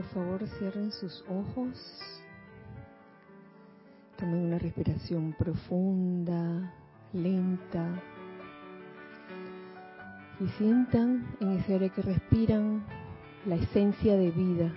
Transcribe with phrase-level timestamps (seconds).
[0.00, 1.76] por favor cierren sus ojos.
[4.16, 6.72] Tomen una respiración profunda,
[7.12, 8.00] lenta.
[10.40, 12.82] Y sientan en ese aire que respiran
[13.44, 14.72] la esencia de vida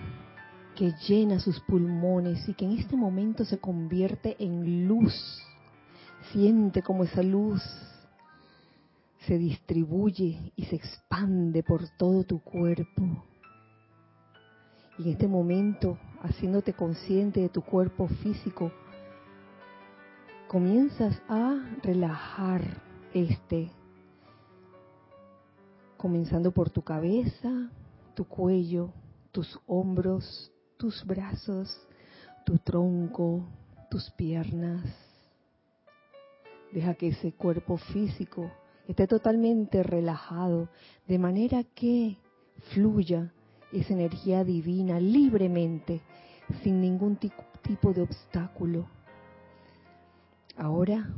[0.76, 5.14] que llena sus pulmones y que en este momento se convierte en luz.
[6.32, 7.62] Siente como esa luz
[9.20, 13.24] se distribuye y se expande por todo tu cuerpo.
[14.98, 18.70] Y en este momento, haciéndote consciente de tu cuerpo físico,
[20.46, 22.62] comienzas a relajar
[23.12, 23.70] este,
[25.96, 27.70] comenzando por tu cabeza,
[28.14, 28.90] tu cuello,
[29.32, 31.76] tus hombros, tus brazos,
[32.46, 33.44] tu tronco,
[33.90, 34.84] tus piernas.
[36.72, 38.50] Deja que ese cuerpo físico
[38.86, 40.68] esté totalmente relajado,
[41.08, 42.16] de manera que
[42.72, 43.32] fluya
[43.74, 46.00] esa energía divina libremente,
[46.62, 48.86] sin ningún tipo de obstáculo.
[50.56, 51.10] Ahora,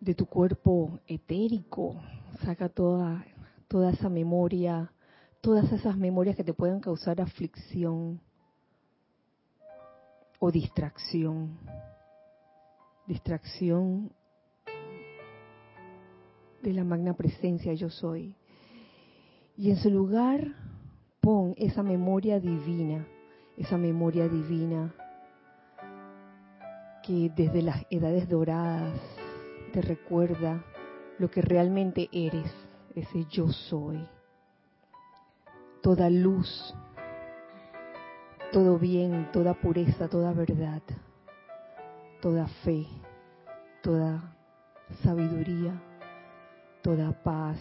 [0.00, 2.00] de tu cuerpo etérico,
[2.44, 3.24] saca toda,
[3.66, 4.92] toda esa memoria,
[5.40, 8.20] todas esas memorias que te puedan causar aflicción
[10.38, 11.58] o distracción.
[13.06, 14.12] Distracción
[16.62, 18.34] de la magna presencia yo soy.
[19.58, 20.54] Y en su lugar
[21.20, 23.06] pon esa memoria divina,
[23.56, 24.94] esa memoria divina
[27.02, 29.00] que desde las edades doradas
[29.72, 30.62] te recuerda
[31.18, 32.52] lo que realmente eres,
[32.94, 34.06] ese yo soy.
[35.82, 36.74] Toda luz,
[38.52, 40.82] todo bien, toda pureza, toda verdad,
[42.20, 42.86] toda fe,
[43.82, 44.36] toda
[45.02, 45.80] sabiduría,
[46.82, 47.58] toda paz,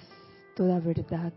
[0.56, 1.34] toda verdad,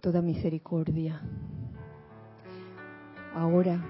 [0.00, 1.20] toda misericordia.
[3.34, 3.80] Ahora,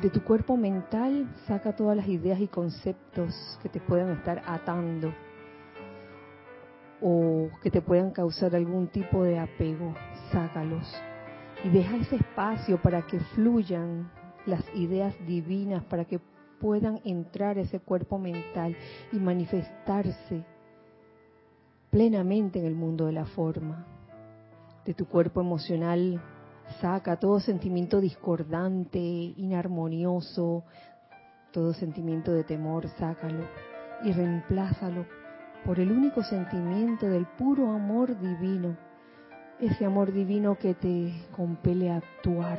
[0.00, 5.12] de tu cuerpo mental, saca todas las ideas y conceptos que te puedan estar atando
[7.00, 9.94] o que te puedan causar algún tipo de apego.
[10.32, 10.86] Sácalos
[11.64, 14.10] y deja ese espacio para que fluyan
[14.46, 16.20] las ideas divinas, para que
[16.60, 18.76] puedan entrar ese cuerpo mental
[19.12, 20.44] y manifestarse
[21.90, 23.91] plenamente en el mundo de la forma.
[24.84, 26.20] De tu cuerpo emocional
[26.80, 30.64] saca todo sentimiento discordante, inarmonioso,
[31.52, 33.44] todo sentimiento de temor, sácalo
[34.02, 35.06] y reemplázalo
[35.64, 38.76] por el único sentimiento del puro amor divino,
[39.60, 42.58] ese amor divino que te compele a actuar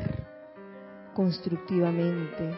[1.13, 2.55] constructivamente,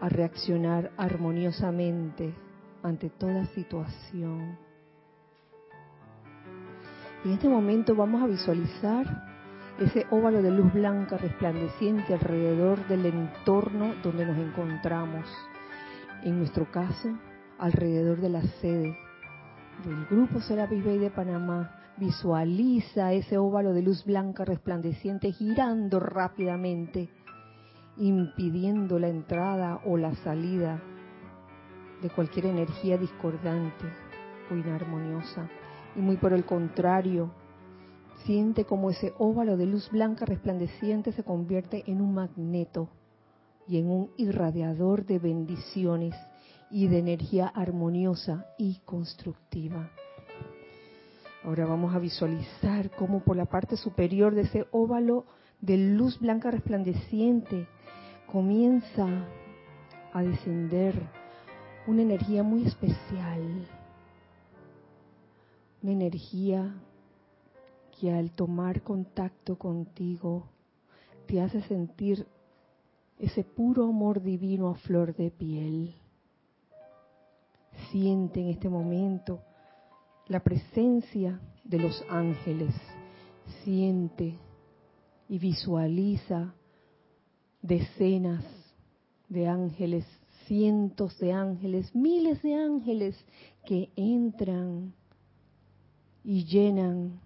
[0.00, 2.34] a reaccionar armoniosamente
[2.82, 4.63] ante toda situación.
[7.24, 9.06] En este momento vamos a visualizar
[9.80, 15.26] ese óvalo de luz blanca resplandeciente alrededor del entorno donde nos encontramos.
[16.22, 17.08] En nuestro caso,
[17.58, 18.94] alrededor de la sede
[19.86, 21.70] del Grupo Serapis Bay de Panamá.
[21.96, 27.08] Visualiza ese óvalo de luz blanca resplandeciente girando rápidamente,
[27.96, 30.82] impidiendo la entrada o la salida
[32.02, 33.86] de cualquier energía discordante
[34.50, 35.48] o inarmoniosa.
[35.96, 37.30] Y muy por el contrario,
[38.24, 42.88] siente como ese óvalo de luz blanca resplandeciente se convierte en un magneto
[43.68, 46.14] y en un irradiador de bendiciones
[46.70, 49.90] y de energía armoniosa y constructiva.
[51.44, 55.26] Ahora vamos a visualizar cómo por la parte superior de ese óvalo
[55.60, 57.66] de luz blanca resplandeciente
[58.26, 59.06] comienza
[60.12, 60.94] a descender
[61.86, 63.68] una energía muy especial,
[65.84, 66.74] una energía
[68.00, 70.48] que al tomar contacto contigo
[71.26, 72.26] te hace sentir
[73.18, 75.94] ese puro amor divino a flor de piel.
[77.90, 79.42] Siente en este momento
[80.26, 82.74] la presencia de los ángeles,
[83.62, 84.38] siente
[85.28, 86.54] y visualiza
[87.60, 88.42] decenas
[89.28, 90.06] de ángeles,
[90.46, 93.22] cientos de ángeles, miles de ángeles
[93.66, 94.94] que entran
[96.24, 97.20] y llenan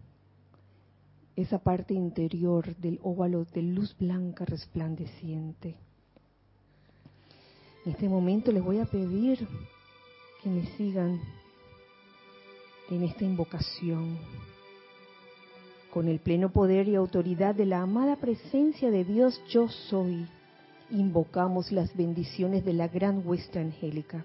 [1.36, 5.76] esa parte interior del óvalo de luz blanca resplandeciente.
[7.84, 9.46] En este momento les voy a pedir
[10.42, 11.20] que me sigan
[12.90, 14.18] en esta invocación.
[15.92, 20.26] Con el pleno poder y autoridad de la amada presencia de Dios yo soy,
[20.90, 24.24] invocamos las bendiciones de la gran hueste angélica.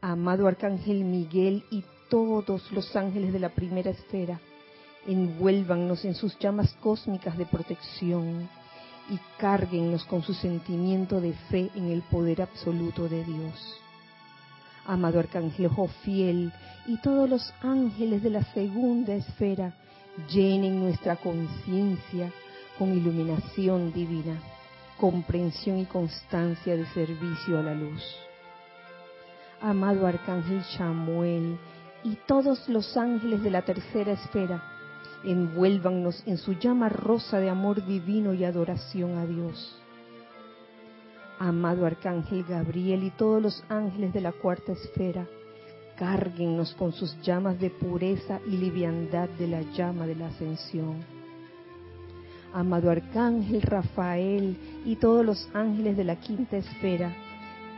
[0.00, 4.40] Amado Arcángel Miguel y todos los ángeles de la primera esfera,
[5.06, 8.48] envuélvannos en sus llamas cósmicas de protección
[9.08, 13.80] y cárguennos con su sentimiento de fe en el poder absoluto de Dios.
[14.84, 15.70] Amado Arcángel
[16.04, 16.52] fiel
[16.86, 19.74] y todos los ángeles de la segunda esfera,
[20.30, 22.32] llenen nuestra conciencia
[22.78, 24.40] con iluminación divina,
[24.96, 28.02] comprensión y constancia de servicio a la luz.
[29.60, 31.58] Amado Arcángel Samuel
[32.06, 34.62] y todos los ángeles de la tercera esfera,
[35.24, 39.76] envuélvannos en su llama rosa de amor divino y adoración a Dios.
[41.40, 45.26] Amado Arcángel Gabriel y todos los ángeles de la cuarta esfera,
[45.98, 51.04] cárguennos con sus llamas de pureza y liviandad de la llama de la ascensión.
[52.54, 57.12] Amado Arcángel Rafael y todos los ángeles de la quinta esfera,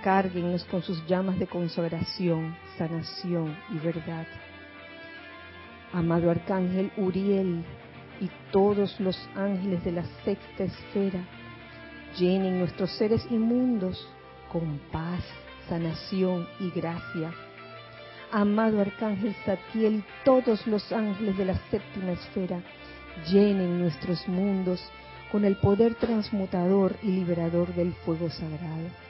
[0.02, 4.26] cárguennos con sus llamas de consagración, sanación y verdad.
[5.92, 7.64] Amado Arcángel Uriel
[8.20, 11.20] y todos los ángeles de la sexta esfera,
[12.18, 14.08] llenen nuestros seres inmundos
[14.52, 15.22] con paz,
[15.68, 17.32] sanación y gracia.
[18.30, 22.60] Amado Arcángel Satiel, todos los ángeles de la séptima esfera,
[23.30, 24.82] llenen nuestros mundos
[25.32, 29.07] con el poder transmutador y liberador del fuego sagrado.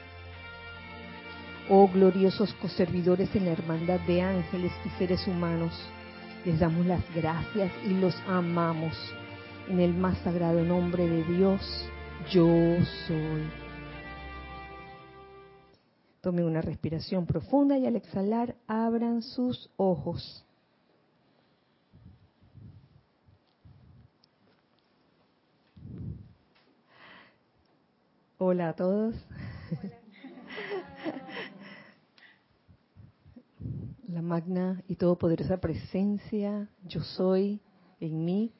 [1.71, 5.71] Oh gloriosos coservidores en la hermandad de ángeles y seres humanos,
[6.43, 8.95] les damos las gracias y los amamos.
[9.67, 11.61] En el más sagrado nombre de Dios,
[12.31, 12.47] yo
[13.05, 13.51] soy.
[16.21, 20.43] Tomen una respiración profunda y al exhalar abran sus ojos.
[28.39, 29.13] Hola a todos.
[34.11, 37.61] La magna y todopoderosa presencia, yo soy
[37.99, 38.51] en mí,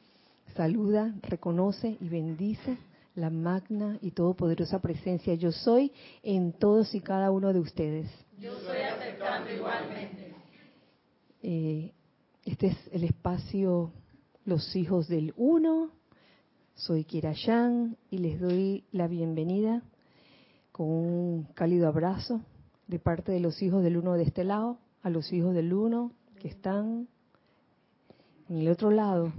[0.56, 2.78] saluda, reconoce y bendice
[3.16, 5.92] la magna y todopoderosa presencia, yo soy
[6.22, 8.10] en todos y cada uno de ustedes.
[8.40, 10.34] Yo soy aceptando igualmente.
[11.42, 11.94] Eh,
[12.46, 13.92] este es el espacio
[14.46, 15.92] Los Hijos del Uno.
[16.76, 19.82] Soy Kirayan y les doy la bienvenida
[20.72, 22.42] con un cálido abrazo
[22.88, 26.12] de parte de los hijos del Uno de este lado a los hijos del uno
[26.40, 27.08] que están
[28.50, 29.32] en el otro lado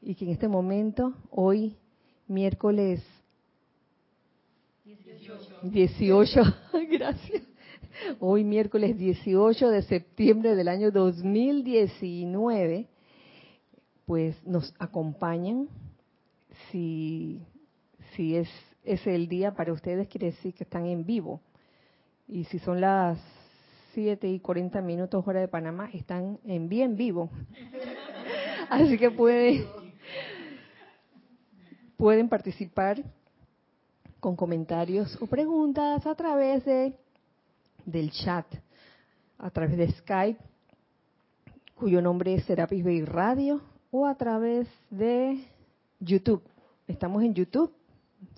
[0.00, 1.76] y que en este momento, hoy,
[2.26, 3.02] miércoles
[5.62, 6.40] 18,
[6.90, 7.42] gracias,
[8.18, 12.88] hoy miércoles 18 de septiembre del año 2019,
[14.06, 15.68] pues nos acompañan.
[16.70, 17.40] Si,
[18.14, 18.48] si es,
[18.84, 21.40] es el día para ustedes, quiere decir que están en vivo.
[22.26, 23.18] Y si son las
[23.94, 27.30] 7 y 40 minutos hora de Panamá están en bien vivo.
[28.70, 29.66] Así que pueden,
[31.96, 33.02] pueden participar
[34.20, 36.94] con comentarios o preguntas a través de
[37.84, 38.46] del chat,
[39.38, 40.40] a través de Skype,
[41.74, 43.60] cuyo nombre es Serapis Bay Radio,
[43.90, 45.44] o a través de
[45.98, 46.42] YouTube.
[46.86, 47.72] Estamos en YouTube.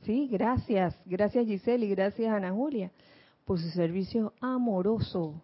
[0.02, 0.96] Sí, gracias.
[1.04, 2.90] Gracias Giselle y gracias Ana Julia
[3.44, 5.42] por su servicio amoroso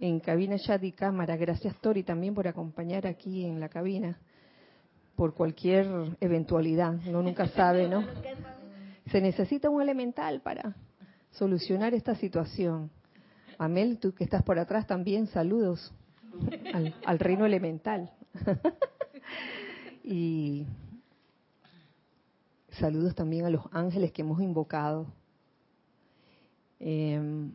[0.00, 1.36] en cabina chat y cámara.
[1.36, 4.18] Gracias Tori también por acompañar aquí en la cabina
[5.14, 5.86] por cualquier
[6.20, 6.94] eventualidad.
[7.06, 8.04] Uno nunca sabe, ¿no?
[9.10, 10.76] Se necesita un elemental para
[11.30, 12.90] solucionar esta situación.
[13.58, 15.94] Amel, tú que estás por atrás también, saludos
[16.74, 18.10] al, al reino elemental.
[20.04, 20.66] y
[22.72, 25.06] saludos también a los ángeles que hemos invocado.
[26.80, 27.50] Eh,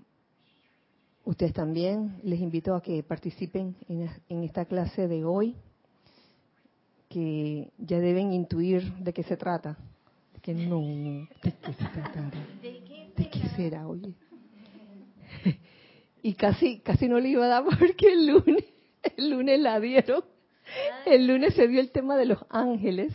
[1.25, 5.55] ustedes también les invito a que participen en, esta clase de hoy,
[7.09, 9.77] que ya deben intuir de qué se trata.
[10.41, 12.31] Que no, ¿de qué se tratará?
[12.61, 14.13] ¿De qué será, oye?
[16.23, 18.63] Y casi, casi no le iba a dar porque el lunes,
[19.17, 20.23] el lunes la dieron.
[21.05, 23.11] El lunes se dio el tema de los ángeles.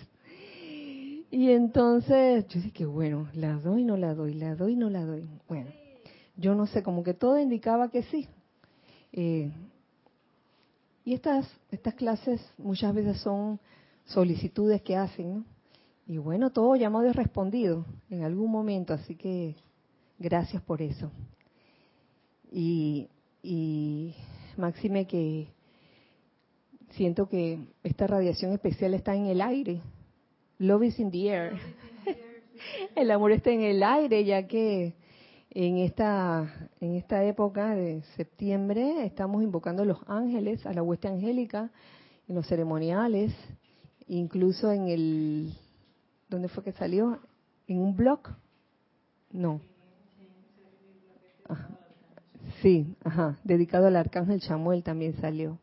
[1.30, 5.28] Y entonces yo dije, bueno, la doy, no la doy, la doy, no la doy.
[5.48, 5.70] Bueno,
[6.36, 8.28] yo no sé, como que todo indicaba que sí.
[9.12, 9.50] Eh,
[11.04, 13.60] y estas, estas clases muchas veces son
[14.04, 15.44] solicitudes que hacen, ¿no?
[16.08, 19.56] Y bueno, todo llamado y respondido en algún momento, así que
[20.18, 21.10] gracias por eso.
[22.52, 23.08] Y,
[23.42, 24.14] y
[24.56, 25.48] máxime que
[26.90, 29.80] siento que esta radiación especial está en el aire.
[30.58, 31.58] Love is in the air.
[32.94, 34.94] el amor está en el aire, ya que
[35.58, 41.08] en esta, en esta época de septiembre estamos invocando a los ángeles, a la hueste
[41.08, 41.70] angélica,
[42.28, 43.32] en los ceremoniales,
[44.06, 45.54] incluso en el,
[46.28, 47.20] ¿dónde fue que salió?
[47.66, 48.20] ¿En un blog?
[49.32, 49.62] No.
[52.60, 55.58] Sí, ajá, dedicado al arcángel Chamuel también salió.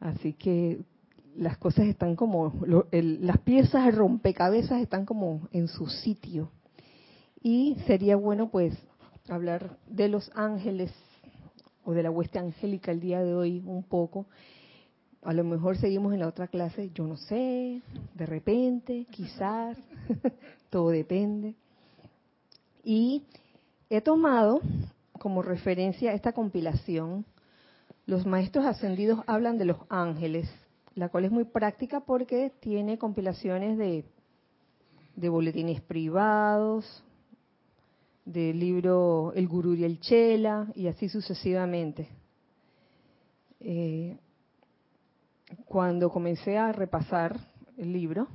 [0.00, 0.82] Así que
[1.34, 2.52] las cosas están como,
[2.90, 6.50] las piezas de rompecabezas están como en su sitio.
[7.42, 8.74] Y sería bueno pues
[9.28, 10.92] hablar de los ángeles
[11.84, 14.26] o de la hueste angélica el día de hoy un poco.
[15.22, 17.82] A lo mejor seguimos en la otra clase, yo no sé,
[18.14, 19.78] de repente, quizás,
[20.70, 21.54] todo depende.
[22.84, 23.24] Y
[23.88, 24.60] he tomado
[25.18, 27.24] como referencia esta compilación.
[28.06, 30.50] Los maestros ascendidos hablan de los ángeles,
[30.94, 34.04] la cual es muy práctica porque tiene compilaciones de,
[35.16, 37.04] de boletines privados,
[38.24, 42.08] del libro El Gurú y el Chela, y así sucesivamente.
[43.60, 44.16] Eh,
[45.64, 47.38] cuando comencé a repasar
[47.76, 48.28] el libro,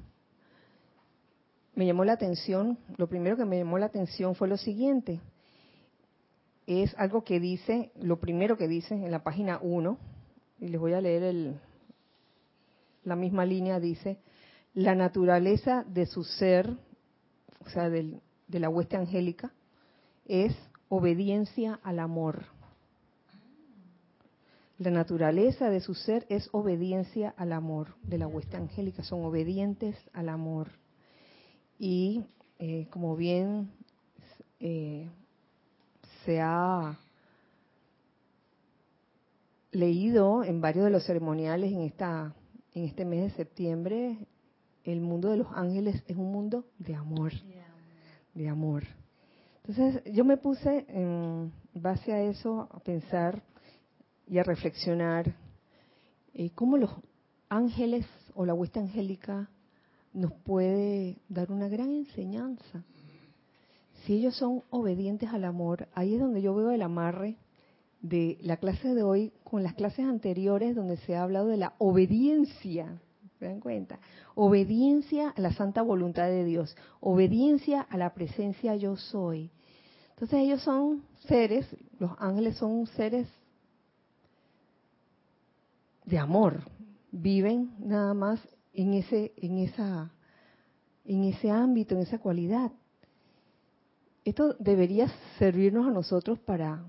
[1.75, 5.19] me llamó la atención, lo primero que me llamó la atención fue lo siguiente.
[6.67, 9.97] Es algo que dice, lo primero que dice en la página 1,
[10.61, 11.59] y les voy a leer el,
[13.03, 14.17] la misma línea, dice,
[14.73, 16.69] la naturaleza de su ser,
[17.65, 19.51] o sea, del, de la hueste angélica,
[20.25, 20.55] es
[20.89, 22.45] obediencia al amor.
[24.77, 29.95] La naturaleza de su ser es obediencia al amor de la hueste angélica, son obedientes
[30.13, 30.69] al amor.
[31.79, 32.25] Y
[32.59, 33.71] eh, como bien
[34.59, 35.09] eh,
[36.25, 36.99] se ha
[39.71, 42.33] leído en varios de los ceremoniales en esta
[42.75, 44.17] en este mes de septiembre,
[44.83, 47.31] el mundo de los ángeles es un mundo de amor,
[48.33, 48.83] de amor.
[49.67, 53.41] Entonces yo me puse en base a eso a pensar
[54.27, 55.35] y a reflexionar
[56.35, 56.91] eh, cómo los
[57.49, 58.05] ángeles
[58.35, 59.49] o la huesta angélica
[60.13, 62.83] nos puede dar una gran enseñanza.
[64.03, 67.37] Si ellos son obedientes al amor, ahí es donde yo veo el amarre
[68.01, 71.73] de la clase de hoy con las clases anteriores donde se ha hablado de la
[71.79, 73.01] obediencia.
[73.39, 73.99] ¿Se dan cuenta?
[74.35, 79.49] Obediencia a la santa voluntad de Dios, obediencia a la presencia yo soy.
[80.15, 81.67] Entonces ellos son seres,
[81.99, 83.27] los ángeles son seres
[86.05, 86.61] de amor,
[87.11, 88.39] viven nada más
[88.73, 90.09] en ese, en esa,
[91.03, 92.71] en ese ámbito, en esa cualidad.
[94.23, 96.81] Esto debería servirnos a nosotros para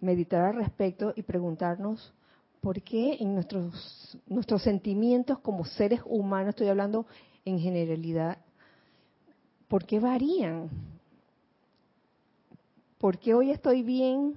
[0.00, 2.14] meditar al respecto y preguntarnos
[2.62, 7.04] por qué en nuestros, nuestros sentimientos como seres humanos, estoy hablando
[7.44, 8.38] en generalidad,
[9.68, 10.70] ¿por qué varían?
[13.04, 14.34] ¿Por qué hoy estoy bien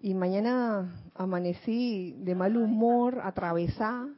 [0.00, 4.14] y mañana amanecí de mal humor, atravesada?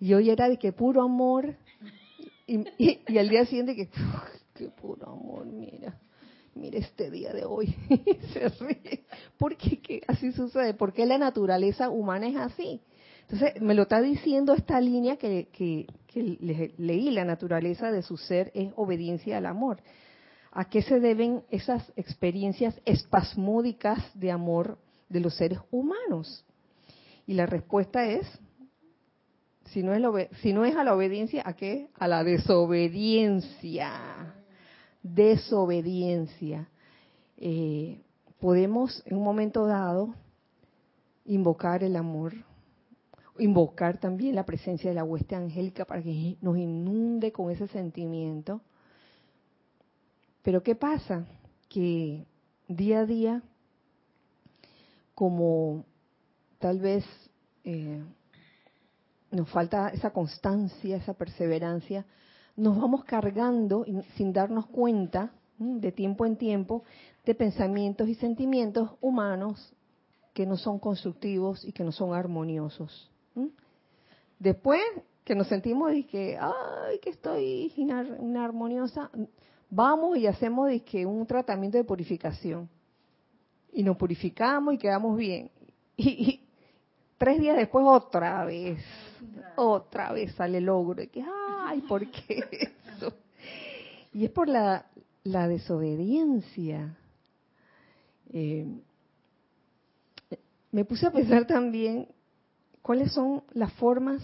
[0.00, 1.54] Y hoy era de que puro amor
[2.46, 3.90] y, y, día siguiente que,
[4.54, 6.00] qué puro amor, mira,
[6.54, 7.76] mira este día de hoy,
[8.32, 9.04] se ríe.
[9.36, 10.72] ¿Por qué así sucede?
[10.72, 12.80] ¿Por qué la naturaleza humana es así?
[13.28, 15.86] Entonces, me lo está diciendo esta línea que, que
[16.78, 19.82] leí, la naturaleza de su ser es obediencia al amor.
[20.58, 24.78] ¿A qué se deben esas experiencias espasmódicas de amor
[25.10, 26.46] de los seres humanos?
[27.26, 28.26] Y la respuesta es,
[29.66, 31.90] si no es, si no es a la obediencia, ¿a qué?
[31.98, 34.34] A la desobediencia.
[35.02, 36.70] Desobediencia.
[37.36, 38.00] Eh,
[38.40, 40.14] podemos en un momento dado
[41.26, 42.32] invocar el amor,
[43.38, 48.62] invocar también la presencia de la hueste angélica para que nos inunde con ese sentimiento
[50.46, 51.26] pero ¿qué pasa?
[51.68, 52.24] Que
[52.68, 53.42] día a día,
[55.12, 55.84] como
[56.60, 57.04] tal vez
[57.64, 58.00] eh,
[59.32, 62.06] nos falta esa constancia, esa perseverancia,
[62.54, 63.84] nos vamos cargando
[64.14, 66.84] sin darnos cuenta de tiempo en tiempo
[67.24, 69.74] de pensamientos y sentimientos humanos
[70.32, 73.10] que no son constructivos y que no son armoniosos.
[74.38, 74.80] Después
[75.24, 79.10] que nos sentimos y que, ay, que estoy inarmoniosa,
[79.70, 82.68] vamos y hacemos que un tratamiento de purificación.
[83.72, 85.50] Y nos purificamos y quedamos bien.
[85.98, 86.42] Y,
[87.18, 88.78] tres días después otra vez,
[89.56, 91.02] otra vez sale el logro.
[91.02, 91.24] Y que,
[91.64, 93.14] ay, ¿por qué eso?
[94.12, 94.86] Y es por la,
[95.24, 96.96] la desobediencia.
[98.32, 98.66] Eh,
[100.70, 102.08] me puse a pensar también
[102.82, 104.22] cuáles son las formas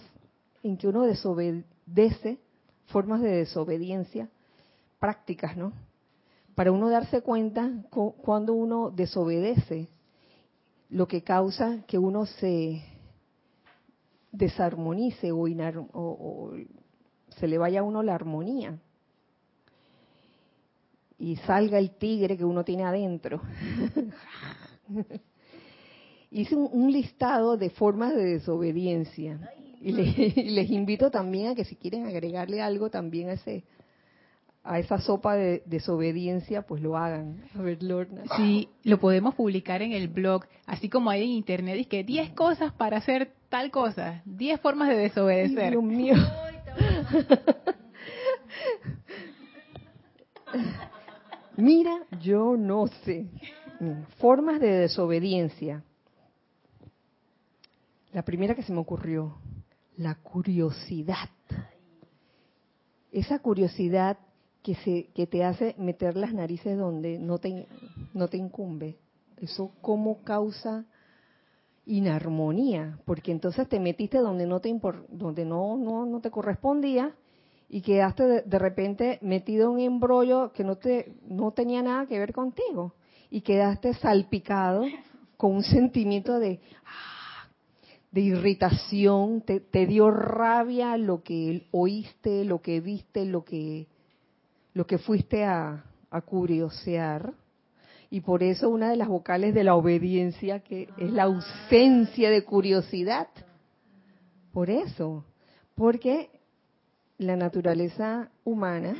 [0.62, 2.38] en que uno desobedece,
[2.86, 4.28] formas de desobediencia,
[5.02, 5.72] prácticas, ¿no?
[6.54, 9.88] Para uno darse cuenta cuando uno desobedece,
[10.90, 12.84] lo que causa que uno se
[14.30, 15.40] desarmonice o,
[15.92, 16.52] o,
[17.30, 18.78] se le vaya a uno la armonía
[21.18, 23.42] y salga el tigre que uno tiene adentro.
[26.30, 32.06] Hice un, listado de formas de desobediencia y, les invito también a que si quieren
[32.06, 33.64] agregarle algo también a ese
[34.64, 37.42] a esa sopa de desobediencia, pues lo hagan.
[37.58, 38.22] A ver, Lorna.
[38.36, 42.30] Sí, lo podemos publicar en el blog, así como hay en internet, es que 10
[42.30, 45.70] cosas para hacer tal cosa, 10 formas de desobedecer.
[45.72, 46.14] Dios mío.
[51.56, 53.26] Mira, yo no sé.
[54.18, 55.82] Formas de desobediencia.
[58.12, 59.38] La primera que se me ocurrió,
[59.96, 61.28] la curiosidad.
[63.10, 64.18] Esa curiosidad
[64.62, 67.66] que, se, que te hace meter las narices donde no te,
[68.14, 68.96] no te incumbe.
[69.36, 70.84] Eso cómo causa
[71.84, 74.72] inarmonía, porque entonces te metiste donde no te
[75.08, 77.12] donde no, no, no te correspondía
[77.68, 82.06] y quedaste de, de, repente metido en un embrollo que no te no tenía nada
[82.06, 82.94] que ver contigo
[83.30, 84.84] y quedaste salpicado
[85.36, 87.48] con un sentimiento de ah,
[88.12, 93.88] de irritación, te, te dio rabia lo que oíste, lo que viste, lo que
[94.74, 95.84] lo que fuiste a,
[96.26, 97.32] curiosear.
[98.10, 102.44] Y por eso una de las vocales de la obediencia, que es la ausencia de
[102.44, 103.28] curiosidad.
[104.52, 105.24] Por eso,
[105.74, 106.28] porque
[107.16, 108.94] la naturaleza humana,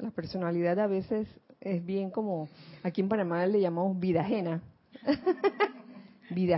[0.00, 1.28] la personalidad a veces
[1.60, 2.48] es bien como,
[2.82, 4.60] aquí en Panamá le llamamos vida ajena.
[6.30, 6.56] vida,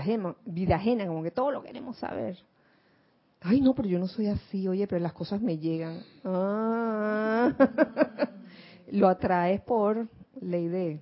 [0.76, 2.38] ajena como que todo lo queremos saber.
[3.40, 6.00] Ay, no, pero yo no soy así, oye, pero las cosas me llegan.
[6.24, 7.52] Ah.
[8.90, 10.08] lo atraes por
[10.40, 11.00] ley de,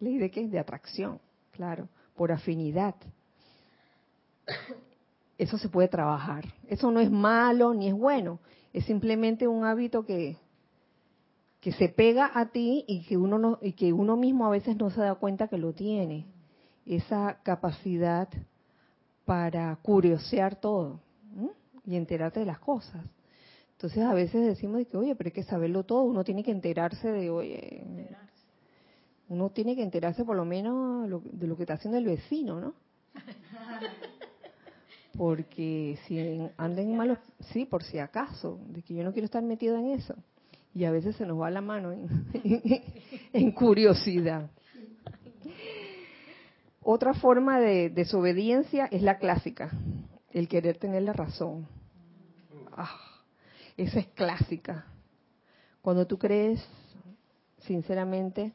[0.00, 0.48] ley de qué?
[0.48, 1.20] De atracción,
[1.52, 2.94] claro, por afinidad.
[5.38, 6.44] Eso se puede trabajar.
[6.68, 8.38] Eso no es malo ni es bueno.
[8.72, 10.36] Es simplemente un hábito que,
[11.60, 14.76] que se pega a ti y que uno no, y que uno mismo a veces
[14.76, 16.26] no se da cuenta que lo tiene.
[16.86, 18.28] Esa capacidad
[19.24, 21.00] para curiosear todo
[21.84, 23.04] y enterarte de las cosas.
[23.76, 27.12] Entonces a veces decimos que, oye, pero hay que saberlo todo, uno tiene que enterarse
[27.12, 27.84] de, oye,
[29.28, 32.74] uno tiene que enterarse por lo menos de lo que está haciendo el vecino, ¿no?
[35.18, 37.18] Porque si anden malos,
[37.52, 40.14] sí, por si acaso, de que yo no quiero estar metido en eso.
[40.74, 42.08] Y a veces se nos va la mano en,
[43.34, 44.50] en curiosidad.
[46.80, 49.70] Otra forma de desobediencia es la clásica,
[50.30, 51.68] el querer tener la razón.
[52.72, 53.15] Ah
[53.76, 54.86] esa es clásica.
[55.82, 56.64] Cuando tú crees,
[57.60, 58.52] sinceramente,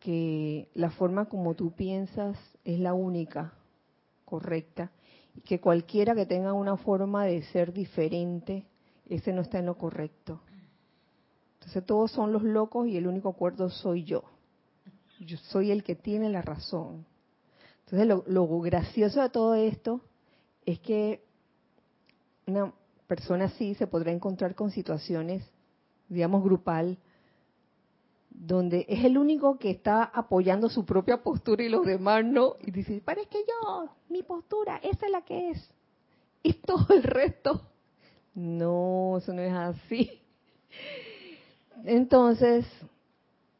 [0.00, 3.52] que la forma como tú piensas es la única
[4.24, 4.90] correcta
[5.34, 8.64] y que cualquiera que tenga una forma de ser diferente,
[9.08, 10.40] ese no está en lo correcto.
[11.54, 14.24] Entonces todos son los locos y el único acuerdo soy yo.
[15.20, 17.04] Yo soy el que tiene la razón.
[17.84, 20.00] Entonces lo, lo gracioso de todo esto
[20.64, 21.24] es que
[22.46, 22.72] una,
[23.08, 25.42] persona así se podrá encontrar con situaciones,
[26.08, 26.98] digamos, grupal,
[28.30, 32.70] donde es el único que está apoyando su propia postura y los demás no, y
[32.70, 35.70] dice, pero que yo, mi postura, esa es la que es.
[36.42, 37.62] Y todo el resto,
[38.34, 40.20] no, eso no es así.
[41.84, 42.66] Entonces,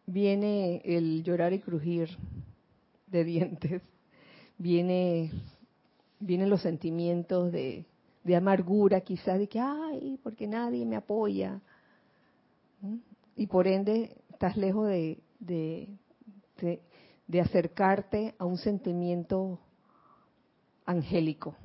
[0.06, 2.10] viene el llorar y crujir
[3.06, 3.82] de dientes,
[4.58, 5.32] viene,
[6.20, 7.86] vienen los sentimientos de
[8.28, 11.60] de amargura quizás, de que, ay, porque nadie me apoya.
[13.34, 15.88] Y por ende estás lejos de, de,
[17.26, 19.58] de, acercarte a un sentimiento
[20.84, 21.56] angélico.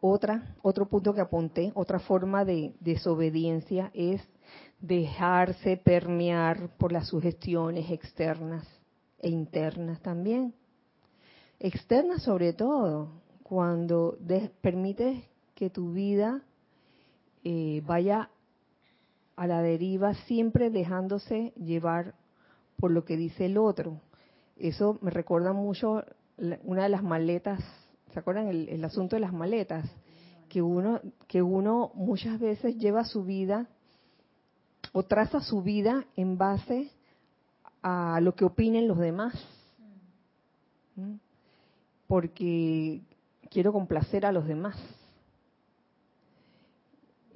[0.00, 4.20] Otra, otro punto que apunté, otra forma de desobediencia es
[4.80, 8.66] dejarse permear por las sugestiones externas
[9.20, 10.52] e internas también
[11.62, 14.18] externa sobre todo, cuando
[14.60, 16.42] permites que tu vida
[17.44, 18.30] eh, vaya
[19.36, 22.14] a la deriva siempre dejándose llevar
[22.78, 24.00] por lo que dice el otro.
[24.56, 26.04] Eso me recuerda mucho
[26.64, 27.60] una de las maletas,
[28.12, 29.88] ¿se acuerdan el, el, asunto de las maletas?
[30.48, 33.68] Que uno, que uno muchas veces lleva su vida
[34.92, 36.90] o traza su vida en base
[37.82, 39.34] a lo que opinen los demás.
[40.96, 41.14] ¿Mm?
[42.12, 43.00] Porque
[43.50, 44.76] quiero complacer a los demás.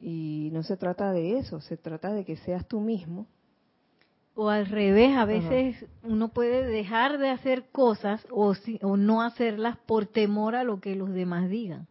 [0.02, 3.26] Y no se trata de eso, se trata de que seas tú mismo
[4.34, 9.78] O al revés, a veces uno puede dejar de hacer cosas o, o no hacerlas
[9.78, 11.86] por temor a lo que los demás digan.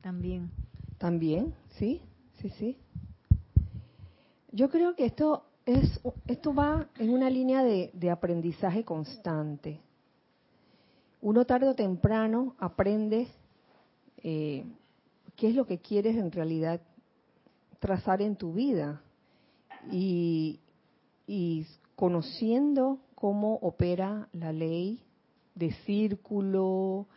[0.00, 0.52] También.
[0.96, 2.00] También, sí,
[2.34, 2.78] sí, sí.
[4.52, 9.80] Yo creo que esto es esto va en una línea de, de aprendizaje constante.
[11.20, 13.28] Uno tarde o temprano aprende
[14.22, 14.64] eh,
[15.36, 16.80] qué es lo que quieres en realidad
[17.80, 19.02] trazar en tu vida
[19.90, 20.60] y,
[21.26, 25.02] y conociendo cómo opera la ley
[25.56, 27.08] de círculo,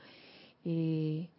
[0.65, 1.29] eh,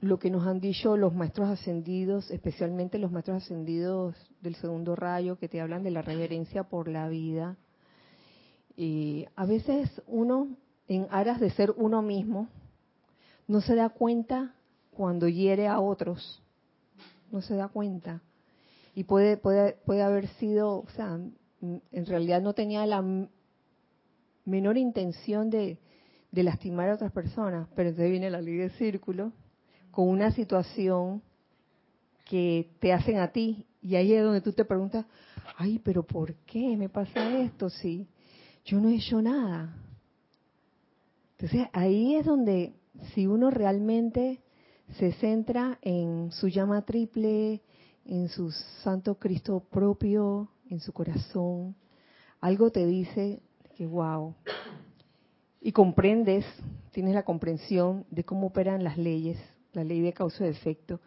[0.00, 5.38] lo que nos han dicho los maestros ascendidos, especialmente los maestros ascendidos del segundo rayo,
[5.38, 7.56] que te hablan de la reverencia por la vida.
[8.76, 10.56] Y a veces uno,
[10.94, 12.48] en aras de ser uno mismo,
[13.46, 14.54] no se da cuenta
[14.90, 16.42] cuando hiere a otros.
[17.30, 18.20] No se da cuenta.
[18.94, 21.18] Y puede, puede, haber sido, o sea,
[21.60, 23.02] en realidad no tenía la
[24.44, 25.78] menor intención de,
[26.30, 29.32] de lastimar a otras personas, pero entonces viene la ley de círculo
[29.90, 31.22] con una situación
[32.24, 35.04] que te hacen a ti y ahí es donde tú te preguntas,
[35.56, 38.08] ay, pero ¿por qué me pasa esto si
[38.64, 39.76] yo no he hecho nada?
[41.42, 42.72] Entonces ahí es donde
[43.14, 44.40] si uno realmente
[44.96, 47.62] se centra en su llama triple,
[48.04, 48.52] en su
[48.84, 51.74] santo Cristo propio, en su corazón,
[52.40, 53.42] algo te dice
[53.76, 54.36] que wow.
[55.60, 56.44] Y comprendes,
[56.92, 59.36] tienes la comprensión de cómo operan las leyes
[59.72, 61.00] la ley de causa y efecto,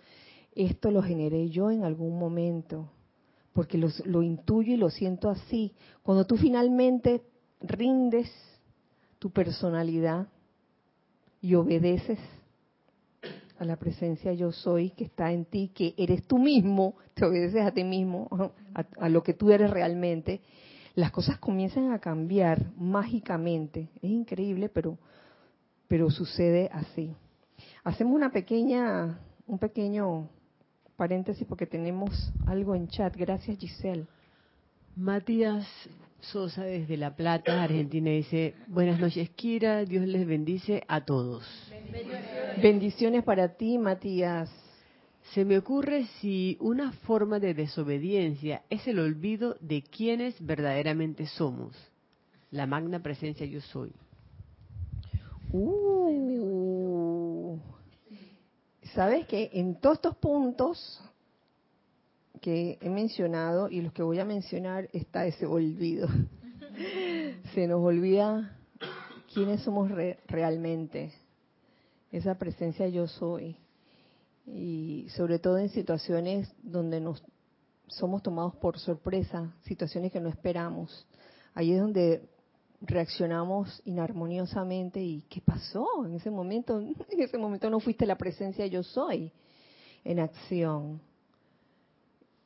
[0.54, 2.92] esto lo generé yo en algún momento,
[3.54, 5.72] porque lo intuyo y lo siento así.
[6.04, 7.22] Cuando tú finalmente
[7.62, 8.30] rindes
[9.20, 10.28] tu personalidad
[11.42, 12.20] y obedeces
[13.58, 17.62] a la presencia yo soy que está en ti, que eres tú mismo, te obedeces
[17.62, 18.28] a ti mismo,
[18.74, 20.42] a, lo que tú eres realmente,
[20.96, 23.90] las cosas comienzan a cambiar mágicamente.
[24.02, 24.98] Es increíble, pero,
[25.88, 27.14] pero sucede así.
[27.84, 30.30] Hacemos una pequeña, un pequeño
[30.96, 33.16] paréntesis porque tenemos algo en chat.
[33.16, 34.06] Gracias, Giselle.
[34.96, 35.68] Matías
[36.32, 41.44] Sosa desde La Plata, Argentina, dice, buenas noches, Kira, Dios les bendice a todos.
[42.62, 44.50] Bendiciones para ti, Matías.
[45.34, 51.76] Se me ocurre si una forma de desobediencia es el olvido de quienes verdaderamente somos.
[52.52, 53.92] La magna presencia yo soy.
[55.52, 57.58] Uh,
[58.94, 61.02] Sabes que en todos estos puntos
[62.46, 66.08] que he mencionado y los que voy a mencionar está ese olvido.
[67.56, 68.56] Se nos olvida
[69.34, 69.90] quiénes somos
[70.28, 71.12] realmente,
[72.12, 73.58] esa presencia yo soy.
[74.46, 77.24] Y sobre todo en situaciones donde nos
[77.88, 81.08] somos tomados por sorpresa, situaciones que no esperamos.
[81.56, 82.30] Ahí es donde
[82.80, 86.06] reaccionamos inarmoniosamente y ¿qué pasó?
[86.06, 86.80] En ese momento,
[87.10, 89.32] en ese momento no fuiste la presencia yo soy
[90.04, 91.02] en acción.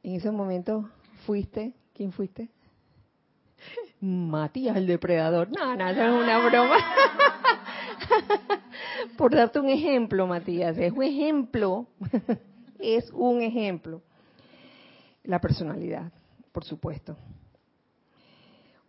[0.03, 0.89] En ese momento
[1.25, 2.49] fuiste, ¿quién fuiste?
[4.01, 5.49] Matías el depredador.
[5.51, 6.77] No, no, eso es una broma.
[9.17, 11.87] Por darte un ejemplo, Matías, es un ejemplo,
[12.79, 14.01] es un ejemplo.
[15.23, 16.11] La personalidad,
[16.53, 17.17] por supuesto.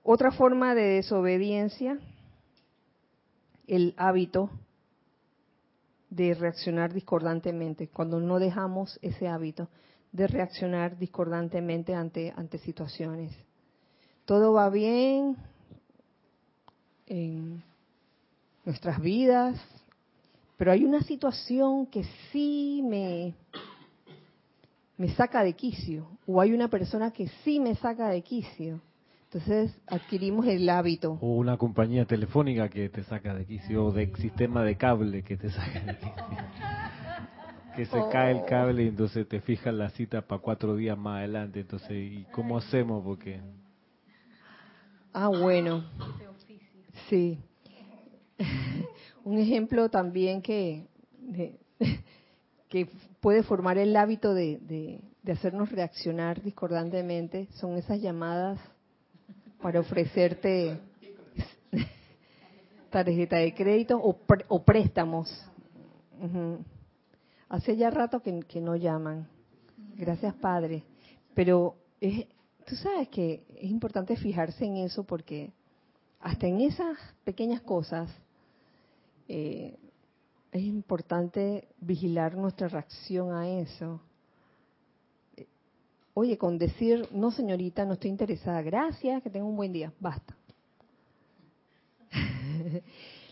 [0.03, 1.99] Otra forma de desobediencia,
[3.67, 4.51] el hábito
[6.09, 9.69] de reaccionar discordantemente, cuando no dejamos ese hábito
[10.13, 13.33] de reaccionar discordantemente ante, ante situaciones.
[14.25, 15.37] Todo va bien
[17.07, 17.63] en
[18.65, 19.61] nuestras vidas,
[20.57, 23.35] pero hay una situación que sí me,
[24.97, 28.81] me saca de quicio, o hay una persona que sí me saca de quicio.
[29.33, 31.13] Entonces adquirimos el hábito.
[31.21, 35.37] O una compañía telefónica que te saca de quicio, o de sistema de cable que
[35.37, 36.15] te saca de quicio.
[37.81, 41.21] Que se cae el cable y entonces te fijas la cita para cuatro días más
[41.21, 41.61] adelante.
[41.61, 43.03] Entonces, ¿y cómo hacemos?
[43.03, 43.41] Porque.
[45.15, 45.83] Ah, bueno.
[47.09, 47.39] Sí.
[49.25, 50.89] Un ejemplo también que,
[52.69, 52.87] que
[53.23, 58.61] puede formar el hábito de, de, de hacernos reaccionar discordantemente son esas llamadas
[59.63, 60.79] para ofrecerte
[62.91, 65.35] tarjeta de crédito o, préstamos.
[67.51, 69.29] Hace ya rato que, no llaman.
[69.97, 70.85] Gracias, Padre.
[71.35, 72.27] Pero es,
[72.65, 75.51] tú sabes que es importante fijarse en eso porque
[76.21, 78.09] hasta en esas pequeñas cosas
[79.27, 79.77] eh,
[80.53, 84.01] es importante vigilar nuestra reacción a eso.
[86.15, 90.37] oye, con decir, no señorita, no estoy interesada, gracias, que tenga un buen día, basta.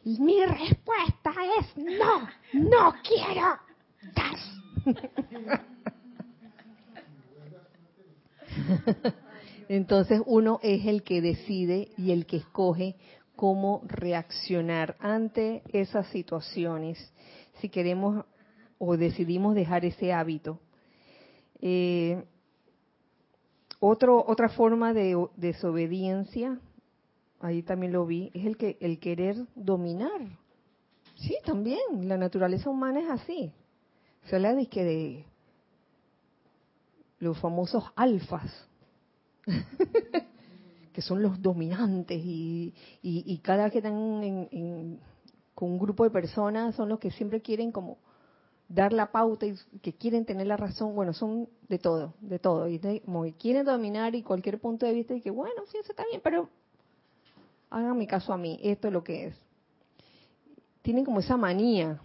[0.05, 3.68] Mi respuesta es no, no quiero.
[9.69, 12.97] Entonces uno es el que decide y el que escoge
[13.37, 17.13] cómo reaccionar ante esas situaciones,
[17.61, 18.25] si queremos
[18.79, 20.59] o decidimos dejar ese hábito.
[21.61, 22.25] Eh,
[23.81, 26.59] otro, otra forma de desobediencia,
[27.41, 30.21] ahí también lo vi, es el que el querer dominar.
[31.17, 33.53] Sí, también, la naturaleza humana es así.
[34.27, 35.25] Se habla de que de
[37.21, 38.69] los famosos alfas,
[40.93, 44.99] que son los dominantes y, y, cada que están
[45.55, 47.99] con un grupo de personas son los que siempre quieren como
[48.69, 52.69] dar la pauta y que quieren tener la razón, bueno, son de todo, de todo,
[52.69, 56.05] y como quieren dominar y cualquier punto de vista y que bueno, sí, eso está
[56.11, 56.49] bien, pero
[57.71, 59.35] hagan mi caso a mí, esto es lo que es.
[60.83, 62.01] Tienen como esa manía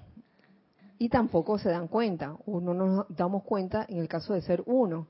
[0.98, 4.64] y tampoco se dan cuenta, o no nos damos cuenta en el caso de ser
[4.66, 5.08] uno,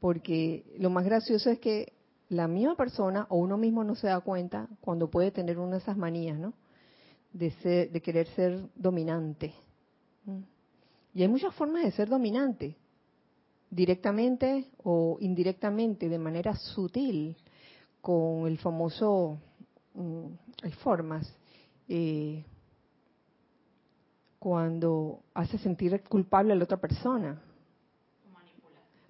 [0.00, 1.92] porque lo más gracioso es que
[2.28, 5.78] la misma persona o uno mismo no se da cuenta cuando puede tener una de
[5.78, 6.54] esas manías, ¿no?
[7.32, 9.52] De, querer ser dominante.
[11.14, 12.76] Y hay muchas formas de ser dominante,
[13.70, 17.36] directamente o indirectamente, de manera sutil,
[18.00, 19.38] con el famoso,
[19.94, 20.26] mm,
[20.62, 21.30] hay formas,
[21.88, 22.44] eh,
[24.46, 27.42] cuando hace sentir culpable a la otra persona.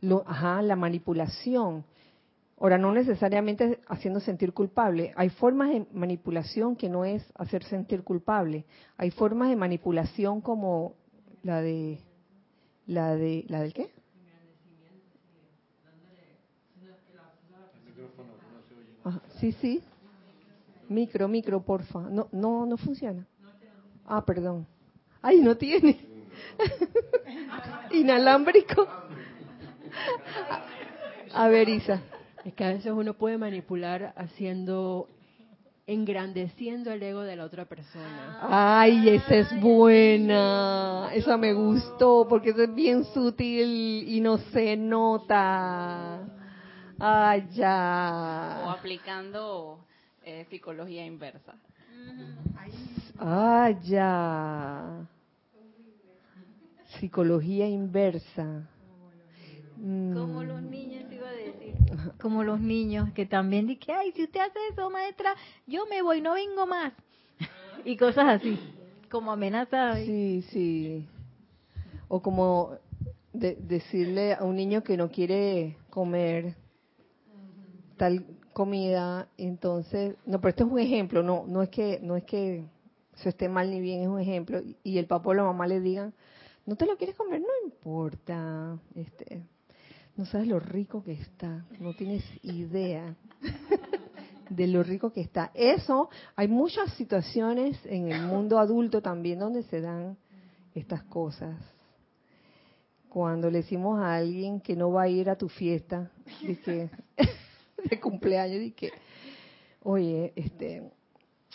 [0.00, 1.84] Lo, ajá, la manipulación.
[2.58, 5.12] Ahora, no necesariamente haciendo sentir culpable.
[5.14, 8.64] Hay formas de manipulación que no es hacer sentir culpable.
[8.96, 10.94] Hay formas de manipulación como
[11.42, 12.00] la de
[12.86, 13.92] la de la del qué
[19.38, 19.82] sí sí
[20.88, 23.26] micro micro porfa no no no funciona
[24.06, 24.66] ah perdón
[25.26, 25.98] ay no tiene
[27.92, 28.86] inalámbrico
[31.32, 32.00] a ver Isa
[32.44, 35.08] es que a veces uno puede manipular haciendo
[35.88, 38.38] engrandeciendo el ego de la otra persona.
[38.42, 41.10] Ay, esa es buena.
[41.12, 46.26] Esa me gustó porque es bien sutil y no se nota.
[46.98, 48.62] Ay, ya.
[48.66, 49.78] O aplicando
[50.24, 51.54] eh, psicología inversa.
[53.18, 55.06] Ay, ya.
[57.00, 58.68] Psicología inversa.
[59.78, 60.96] Como los niños
[62.20, 65.34] como los niños que también dicen, ay, si usted hace eso, maestra,
[65.66, 66.92] yo me voy, no vengo más.
[67.84, 68.58] y cosas así,
[69.10, 69.98] como amenazas.
[69.98, 71.08] Sí, sí.
[72.08, 72.72] O como
[73.32, 76.54] decirle a un niño que no quiere comer
[77.96, 82.24] tal comida, entonces, no, pero este es un ejemplo, no, no es que, no es
[82.24, 82.64] que
[83.16, 85.80] se esté mal ni bien, es un ejemplo, y el papá o la mamá le
[85.80, 86.14] digan,
[86.66, 89.42] no te lo quieres comer, no importa, este,
[90.16, 93.14] no sabes lo rico que está, no tienes idea
[94.50, 95.52] de lo rico que está.
[95.54, 100.16] Eso, hay muchas situaciones en el mundo adulto también donde se dan
[100.74, 101.56] estas cosas.
[103.08, 106.10] Cuando le decimos a alguien que no va a ir a tu fiesta
[106.42, 106.90] de,
[107.90, 108.90] de cumpleaños, que,
[109.82, 110.90] oye, este,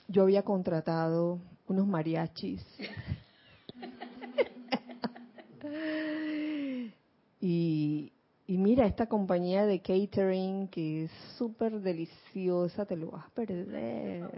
[0.08, 2.66] yo había contratado unos mariachis
[7.42, 8.14] y,
[8.46, 14.30] y mira, esta compañía de catering que es súper deliciosa, te lo vas a perder.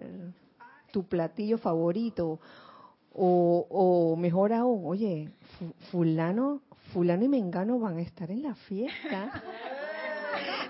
[0.92, 2.40] Tu platillo favorito.
[3.16, 5.30] O, o mejor aún, oye,
[5.92, 6.62] fulano,
[6.94, 9.44] fulano y mengano van a estar en la fiesta.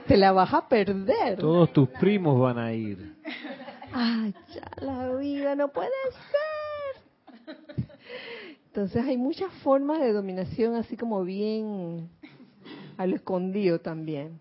[0.08, 1.40] te la vas a perder.
[1.40, 3.16] Todos tus primos van a ir.
[3.94, 5.90] Ay, ya la vida no puede
[6.32, 6.43] ser.
[8.74, 12.10] Entonces hay muchas formas de dominación así como bien
[12.98, 14.40] a lo escondido también.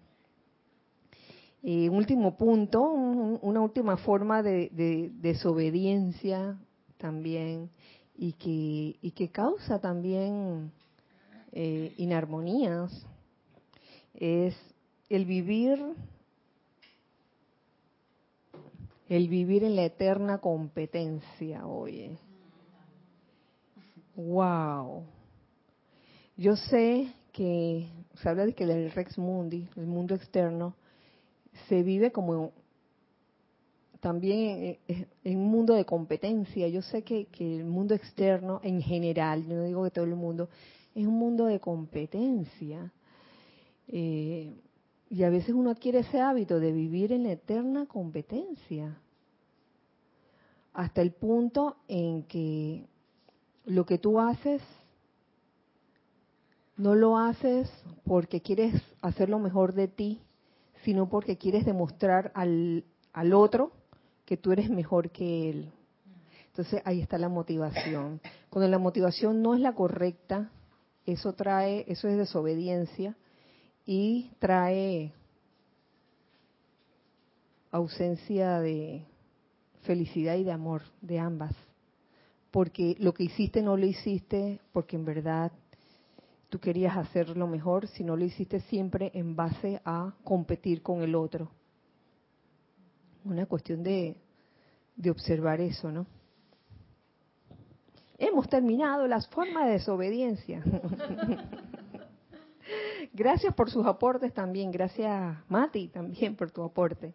[1.63, 6.59] Y un último punto, una última forma de, desobediencia
[6.97, 7.69] también
[8.17, 10.73] y que, y que causa también
[11.53, 13.07] eh, inarmonías
[14.15, 14.57] es
[15.11, 15.79] el vivir
[19.11, 22.17] el vivir en la eterna competencia, oye.
[24.17, 25.05] Wow.
[26.37, 30.75] Yo sé que se habla de que el Rex Mundi, el mundo externo,
[31.69, 32.53] se vive como
[34.01, 36.69] también en un mundo de competencia.
[36.69, 40.49] Yo sé que, el mundo externo en general, yo no digo que todo el mundo,
[40.95, 42.93] es un mundo de competencia.
[43.89, 44.53] Eh,
[45.09, 48.99] Y a veces uno adquiere ese hábito de vivir en la eterna competencia,
[50.73, 52.87] hasta el punto en que
[53.65, 54.63] lo que tú haces
[56.77, 57.71] no lo haces
[58.05, 60.21] porque quieres hacer lo mejor de ti,
[60.85, 63.73] sino porque quieres demostrar al, al otro
[64.25, 65.73] que tú eres mejor que él.
[66.47, 68.21] Entonces ahí está la motivación.
[68.51, 70.51] Cuando la motivación no es la correcta,
[71.07, 73.17] eso trae, eso es desobediencia
[73.87, 75.13] y trae
[77.71, 79.05] ausencia de
[79.83, 81.55] felicidad y de amor de ambas.
[82.53, 85.51] Porque lo que hiciste no lo hiciste porque en verdad
[86.51, 91.15] tú querías hacer lo mejor, sino lo hiciste siempre en base a competir con el
[91.15, 91.51] otro.
[93.25, 94.17] Una cuestión de,
[94.95, 96.07] de observar eso, ¿no?
[98.19, 100.63] Hemos terminado las formas de desobediencia.
[103.13, 104.71] Gracias por sus aportes también.
[104.71, 107.15] Gracias, Mati, también por tu aporte.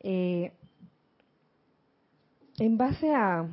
[0.00, 0.52] Eh,
[2.58, 3.46] en base a,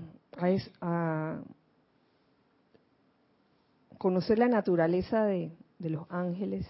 [3.97, 6.67] conocer la naturaleza de, de los ángeles,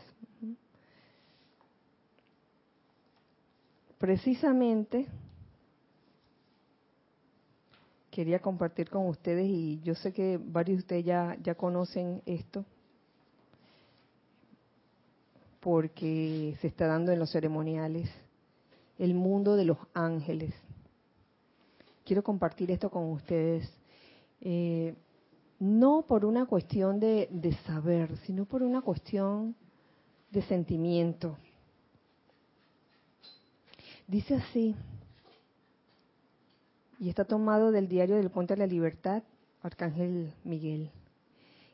[3.98, 5.08] precisamente
[8.12, 12.64] quería compartir con ustedes y yo sé que varios de ustedes ya, ya conocen esto
[15.60, 18.10] porque se está dando en los ceremoniales
[19.00, 20.54] el mundo de los ángeles.
[22.06, 23.68] Quiero compartir esto con ustedes,
[24.40, 24.96] eh,
[25.60, 29.56] no por una cuestión de, de saber, sino por una cuestión
[30.30, 31.36] de sentimiento.
[34.08, 34.76] Dice así,
[37.00, 39.24] y está tomado del diario del Puente de la Libertad,
[39.64, 40.92] Arcángel Miguel.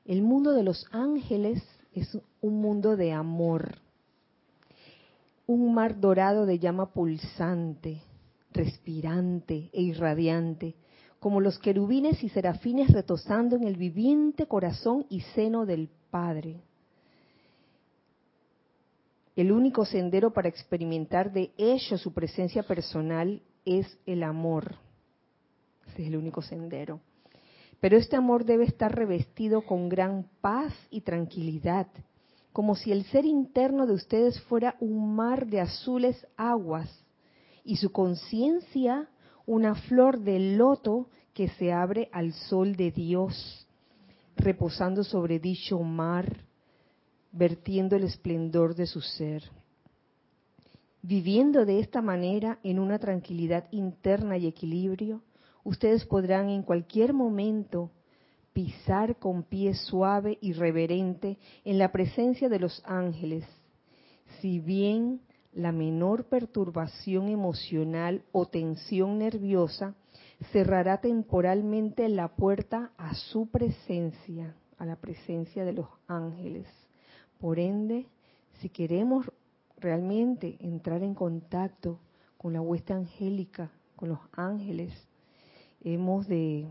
[0.06, 1.62] El mundo de los ángeles
[1.94, 3.76] es un mundo de amor,
[5.46, 8.02] un mar dorado de llama pulsante,
[8.54, 10.76] respirante e irradiante,
[11.20, 16.62] como los querubines y serafines retosando en el viviente corazón y seno del Padre.
[19.36, 24.76] El único sendero para experimentar de ello su presencia personal es el amor
[25.92, 27.02] ese es el único sendero.
[27.80, 31.88] Pero este amor debe estar revestido con gran paz y tranquilidad,
[32.54, 36.90] como si el ser interno de ustedes fuera un mar de azules aguas
[37.64, 39.10] y su conciencia
[39.46, 43.68] una flor de loto que se abre al sol de Dios,
[44.36, 46.46] reposando sobre dicho mar,
[47.32, 49.44] vertiendo el esplendor de su ser.
[51.02, 55.24] Viviendo de esta manera en una tranquilidad interna y equilibrio,
[55.64, 57.92] ustedes podrán en cualquier momento
[58.54, 63.46] pisar con pie suave y reverente en la presencia de los ángeles,
[64.42, 65.22] si bien
[65.54, 69.96] la menor perturbación emocional o tensión nerviosa
[70.52, 76.68] cerrará temporalmente la puerta a su presencia, a la presencia de los ángeles.
[77.40, 78.08] Por ende,
[78.60, 79.30] si queremos
[79.78, 82.00] realmente entrar en contacto
[82.38, 84.94] con la huesta angélica, con los ángeles,
[85.84, 86.68] hemos de,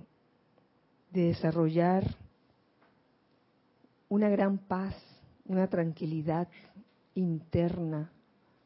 [1.12, 2.04] desarrollar
[4.08, 4.94] una gran paz,
[5.44, 6.48] una tranquilidad
[7.14, 8.12] interna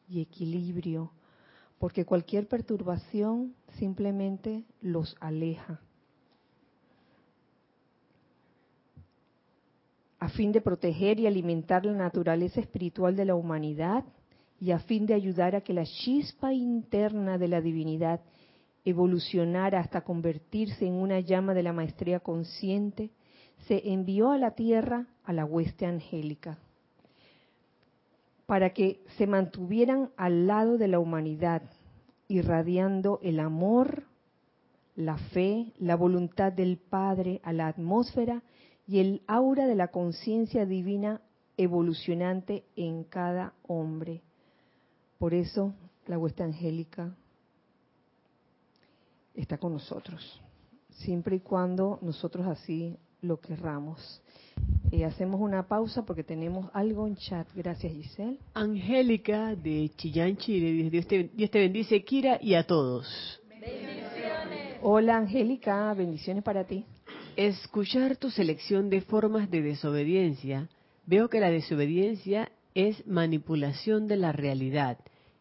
[0.08, 1.10] y equilibrio,
[1.78, 5.80] porque cualquier perturbación simplemente los aleja.
[10.18, 14.04] A fin de proteger y alimentar la naturaleza espiritual de la humanidad
[14.60, 18.20] y a fin de ayudar a que la chispa interna de la divinidad
[18.84, 23.10] evolucionar hasta convertirse en una llama de la maestría consciente,
[23.66, 26.58] se envió a la tierra a la hueste angélica
[28.46, 31.62] para que se mantuvieran al lado de la humanidad,
[32.28, 34.04] irradiando el amor,
[34.96, 38.42] la fe, la voluntad del Padre a la atmósfera
[38.86, 41.20] y el aura de la conciencia divina
[41.56, 44.22] evolucionante en cada hombre.
[45.18, 45.74] Por eso
[46.06, 47.14] la hueste angélica
[49.34, 50.40] está con nosotros,
[50.90, 54.22] siempre y cuando nosotros así lo querramos.
[54.94, 57.48] Y eh, hacemos una pausa porque tenemos algo en chat.
[57.52, 58.38] Gracias, Giselle.
[58.54, 60.88] Angélica de Chillán, Chile.
[60.88, 63.40] Dios te, Dios te bendice, Kira, y a todos.
[63.48, 64.78] Bendiciones.
[64.82, 65.92] Hola, Angélica.
[65.94, 66.84] Bendiciones para ti.
[67.34, 70.68] Escuchar tu selección de formas de desobediencia,
[71.06, 74.98] veo que la desobediencia es manipulación de la realidad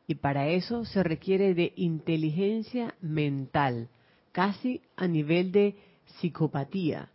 [0.08, 3.90] y para eso se requiere de inteligencia mental,
[4.32, 5.76] casi a nivel de
[6.20, 7.13] psicopatía.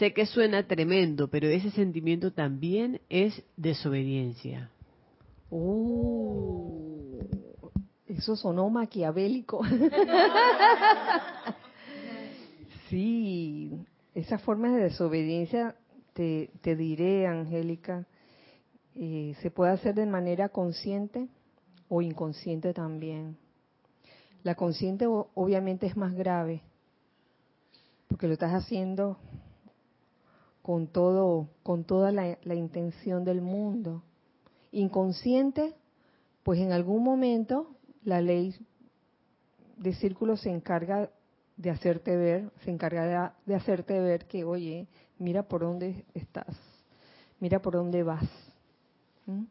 [0.00, 4.70] Sé que suena tremendo, pero ese sentimiento también es desobediencia.
[5.50, 7.20] Uh,
[8.06, 9.60] eso sonó maquiavélico.
[12.88, 13.78] sí,
[14.14, 15.76] esas formas de desobediencia,
[16.14, 18.06] te, te diré, Angélica,
[18.94, 21.28] eh, se puede hacer de manera consciente
[21.90, 23.36] o inconsciente también.
[24.44, 26.62] La consciente obviamente es más grave,
[28.08, 29.18] porque lo estás haciendo
[30.70, 34.04] con todo, con toda la, intención del mundo.
[34.70, 35.74] Inconsciente,
[36.44, 38.54] pues en algún momento la ley
[39.78, 41.10] de círculo se encarga
[41.56, 44.86] de hacerte ver, se encarga de hacerte ver que, oye,
[45.18, 46.56] mira por dónde estás,
[47.40, 48.28] mira por dónde vas.
[49.26, 49.46] ¿Mm?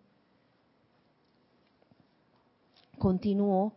[2.97, 3.73] Continúo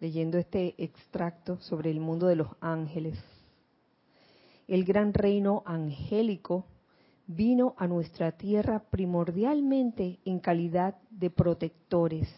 [0.00, 3.18] leyendo este extracto sobre el mundo de los ángeles.
[4.66, 6.64] El gran reino angélico
[7.26, 12.28] vino a nuestra tierra primordialmente en calidad de protectores,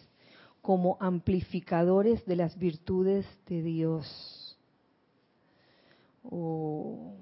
[0.61, 4.57] como amplificadores de las virtudes de Dios.
[6.23, 7.13] Oh,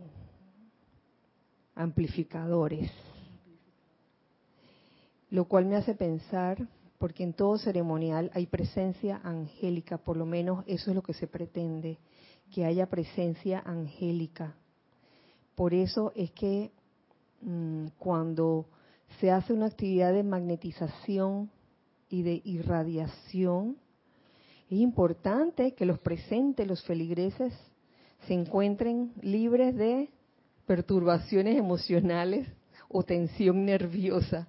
[1.75, 2.91] amplificadores.
[5.29, 10.63] Lo cual me hace pensar porque en todo ceremonial hay presencia angélica, por lo menos
[10.67, 11.99] eso es lo que se pretende,
[12.51, 14.55] que haya presencia angélica.
[15.53, 16.71] Por eso es que
[17.41, 18.67] mm, cuando
[19.19, 21.49] se hace una actividad de magnetización
[22.09, 23.77] y de irradiación,
[24.69, 27.53] es importante que los presentes, los feligreses,
[28.27, 30.09] se encuentren libres de
[30.65, 32.47] perturbaciones emocionales
[32.89, 34.47] o tensión nerviosa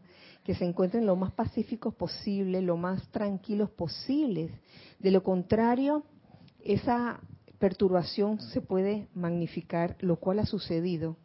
[0.49, 4.51] que se encuentren lo más pacíficos posible, lo más tranquilos posibles.
[4.99, 6.05] De lo contrario,
[6.65, 7.21] esa
[7.59, 11.19] perturbación se puede magnificar, lo cual ha sucedido.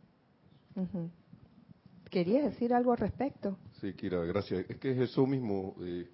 [2.13, 3.57] ¿Quería decir algo al respecto?
[3.81, 4.69] Sí, Kira, gracias.
[4.69, 6.07] Es que es eso mismo, eh,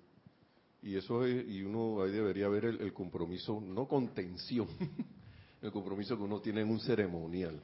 [0.81, 4.67] y eso y uno ahí debería ver el, el compromiso, no con tensión,
[5.61, 7.61] el compromiso que uno tiene en un ceremonial,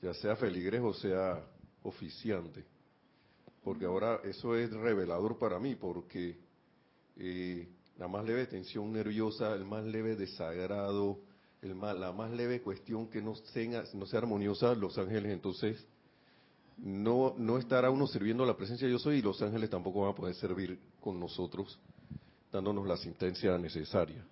[0.00, 1.44] ya sea feligres o sea
[1.82, 2.64] oficiante
[3.64, 6.38] porque ahora eso es revelador para mí, porque
[7.16, 11.18] eh, la más leve tensión nerviosa, el más leve desagrado,
[11.62, 15.86] el más, la más leve cuestión que no, tenga, no sea armoniosa, los ángeles entonces
[16.82, 20.12] no, no estará uno sirviendo la presencia de yo soy y los ángeles tampoco van
[20.12, 21.78] a poder servir con nosotros,
[22.52, 24.24] dándonos la asistencia necesaria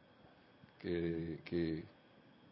[0.79, 1.85] que, que,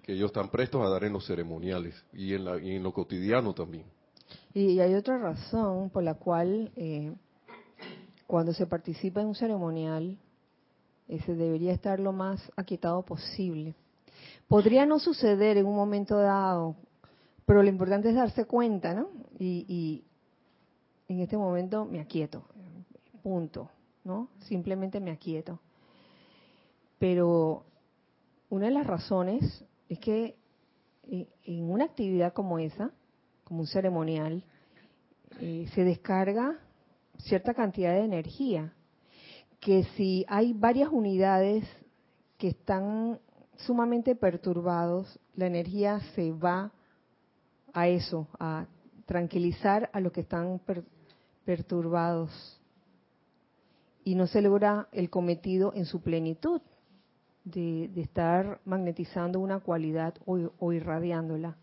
[0.09, 3.53] ellos están prestos a dar en los ceremoniales y en, la, y en lo cotidiano
[3.55, 3.87] también.
[4.55, 7.13] Y hay otra razón por la cual eh,
[8.27, 10.17] cuando se participa en un ceremonial
[11.09, 13.75] eh, se debería estar lo más aquietado posible.
[14.47, 16.77] Podría no suceder en un momento dado,
[17.47, 19.09] pero lo importante es darse cuenta, ¿no?
[19.39, 20.05] Y, y
[21.09, 22.45] en este momento me aquieto,
[23.23, 23.71] punto,
[24.05, 24.29] ¿no?
[24.41, 25.61] Simplemente me aquieto.
[26.99, 27.65] Pero
[28.51, 30.37] una de las razones es que
[31.09, 32.91] eh, en una actividad como esa,
[33.45, 34.45] como un ceremonial,
[35.41, 36.59] eh, se descarga
[37.19, 38.73] cierta cantidad de energía,
[39.61, 41.65] que si hay varias unidades
[42.39, 43.19] que están
[43.57, 46.73] sumamente perturbados, la energía se va
[47.77, 48.67] a eso, a
[49.05, 50.61] tranquilizar a los que están
[51.45, 52.59] perturbados.
[54.03, 56.63] Y no se logra el cometido en su plenitud
[57.45, 61.57] de, estar magnetizando una cualidad o irradiándola,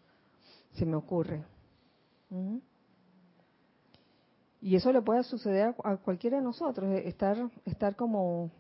[0.74, 1.44] se me ocurre.
[4.62, 8.52] Y eso le puede suceder a cualquiera de nosotros, eh, estar, estar como,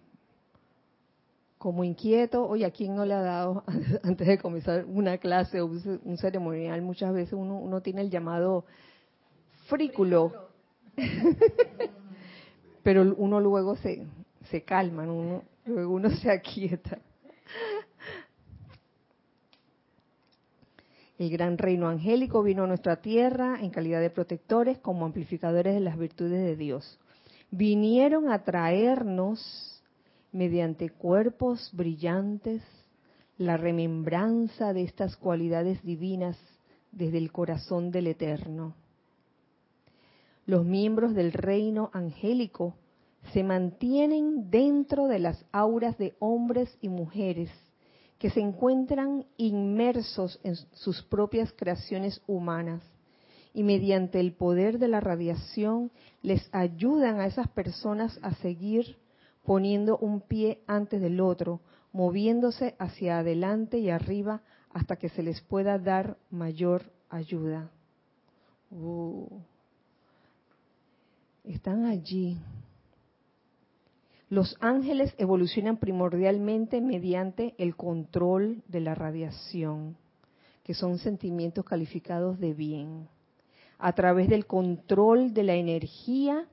[1.63, 2.45] como inquieto.
[2.45, 3.63] Oye, ¿a quién no le ha dado
[4.03, 6.81] antes de comenzar una clase o un ceremonial?
[6.81, 8.65] Muchas veces uno, uno tiene el llamado
[9.67, 10.49] frículo,
[12.83, 14.05] pero uno luego se,
[14.51, 16.97] se calma, uno, luego uno se aquieta.
[21.17, 25.79] El gran reino angélico vino a nuestra tierra en calidad de protectores como amplificadores de
[25.79, 26.99] las virtudes de Dios.
[27.51, 29.72] Vinieron a traernos
[30.33, 32.61] mediante cuerpos brillantes
[33.37, 36.37] la remembranza de estas cualidades divinas
[36.91, 38.75] desde el corazón del Eterno.
[40.45, 42.75] Los miembros del reino angélico
[43.31, 47.49] se mantienen dentro de las auras de hombres y mujeres
[48.17, 52.81] que se encuentran inmersos en sus propias creaciones humanas
[53.53, 58.97] y mediante el poder de la radiación les ayudan a esas personas a seguir
[59.43, 64.41] poniendo un pie antes del otro, moviéndose hacia adelante y arriba
[64.71, 67.69] hasta que se les pueda dar mayor ayuda.
[68.71, 69.27] Uh.
[71.43, 72.39] están allí
[74.29, 79.95] Los ángeles evolucionan primordialmente mediante el control de la radiación,
[80.63, 83.07] que son sentimientos calificados de bien.
[83.77, 86.47] A través del control de la energía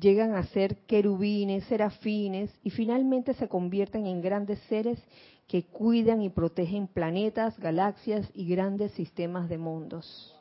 [0.00, 5.02] llegan a ser querubines, serafines y finalmente se convierten en grandes seres
[5.46, 10.34] que cuidan y protegen planetas, galaxias y grandes sistemas de mundos.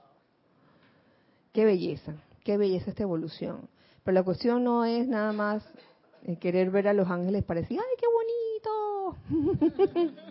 [1.53, 3.70] Qué belleza, qué belleza esta evolución.
[4.03, 5.64] Pero la cuestión no es nada más
[6.24, 8.26] eh, querer ver a los ángeles para decir, ¡ay, qué bonito!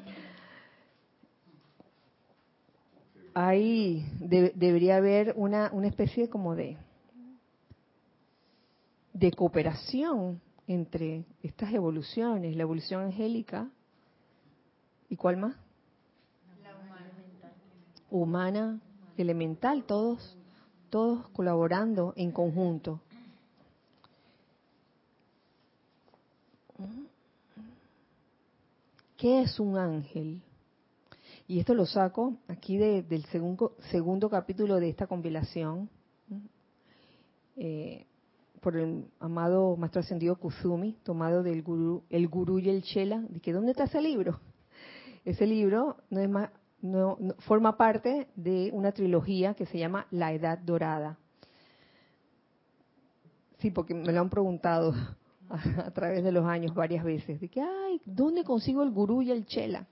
[3.35, 6.79] Ahí debería haber una, una especie como de
[9.19, 13.71] de cooperación entre estas evoluciones, la evolución angélica
[15.09, 15.57] y cuál más?
[16.63, 17.13] La humana.
[18.11, 18.81] Humana,
[19.17, 20.37] elemental, todos,
[20.91, 23.01] todos colaborando en conjunto.
[29.17, 30.43] ¿Qué es un ángel?
[31.49, 35.89] Y esto lo saco aquí del segundo, segundo capítulo de esta compilación.
[37.57, 38.05] Eh,
[38.61, 43.41] por el amado Maestro Ascendido Kuzumi, tomado del gurú, el gurú y el chela, de
[43.41, 44.41] que ¿dónde está ese libro?
[45.25, 46.51] Ese libro no es más,
[46.81, 51.19] no, forma parte de una trilogía que se llama La Edad Dorada.
[53.59, 54.95] Sí, porque me lo han preguntado
[55.49, 59.33] a, través de los años varias veces, de que, ay, ¿dónde consigo el gurú y
[59.33, 59.87] el chela?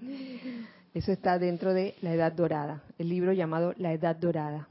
[0.94, 4.68] Eso está dentro de La Edad Dorada, el libro llamado La Edad Dorada.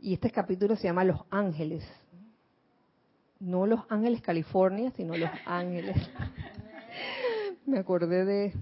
[0.00, 1.84] Y este capítulo se llama Los Ángeles,
[3.42, 5.96] no Los Ángeles, California, sino Los Ángeles.
[7.66, 8.52] Me acordé de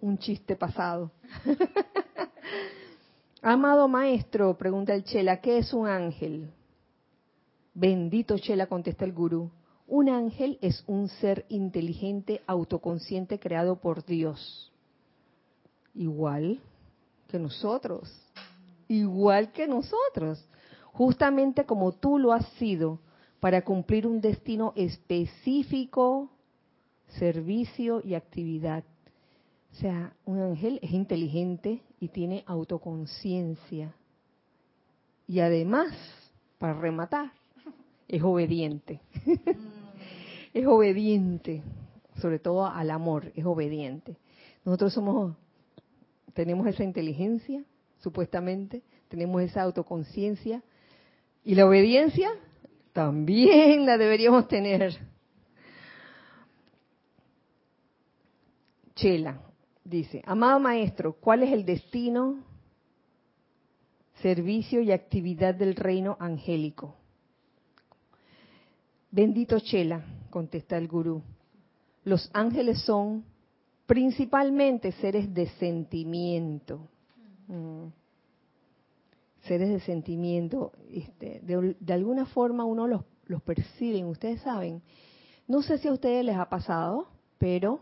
[0.00, 1.12] un chiste pasado.
[3.42, 6.50] Amado maestro, pregunta el Chela, ¿qué es un ángel?
[7.72, 9.50] Bendito Chela, contesta el gurú.
[9.86, 14.72] Un ángel es un ser inteligente, autoconsciente, creado por Dios.
[15.94, 16.60] Igual
[17.28, 18.12] que nosotros.
[18.88, 20.44] Igual que nosotros.
[20.92, 22.98] Justamente como tú lo has sido
[23.40, 26.30] para cumplir un destino específico,
[27.18, 28.84] servicio y actividad.
[29.72, 33.94] O sea, un ángel es inteligente y tiene autoconciencia.
[35.26, 35.92] Y además,
[36.58, 37.32] para rematar,
[38.08, 39.00] es obediente.
[40.52, 41.62] es obediente,
[42.20, 44.16] sobre todo al amor, es obediente.
[44.64, 45.34] Nosotros somos,
[46.34, 47.64] tenemos esa inteligencia,
[48.00, 50.62] supuestamente, tenemos esa autoconciencia,
[51.42, 52.30] y la obediencia
[52.92, 54.96] también la deberíamos tener.
[58.94, 59.40] Chela
[59.84, 62.44] dice, amado maestro, ¿cuál es el destino,
[64.20, 66.96] servicio y actividad del reino angélico?
[69.10, 71.22] Bendito Chela, contesta el gurú,
[72.04, 73.24] los ángeles son
[73.86, 76.88] principalmente seres de sentimiento.
[77.48, 77.99] Mm
[79.42, 84.82] seres de sentimiento, este, de, alguna forma uno los, los percibe, ustedes saben.
[85.46, 87.80] No sé si a ustedes les ha pasado, pero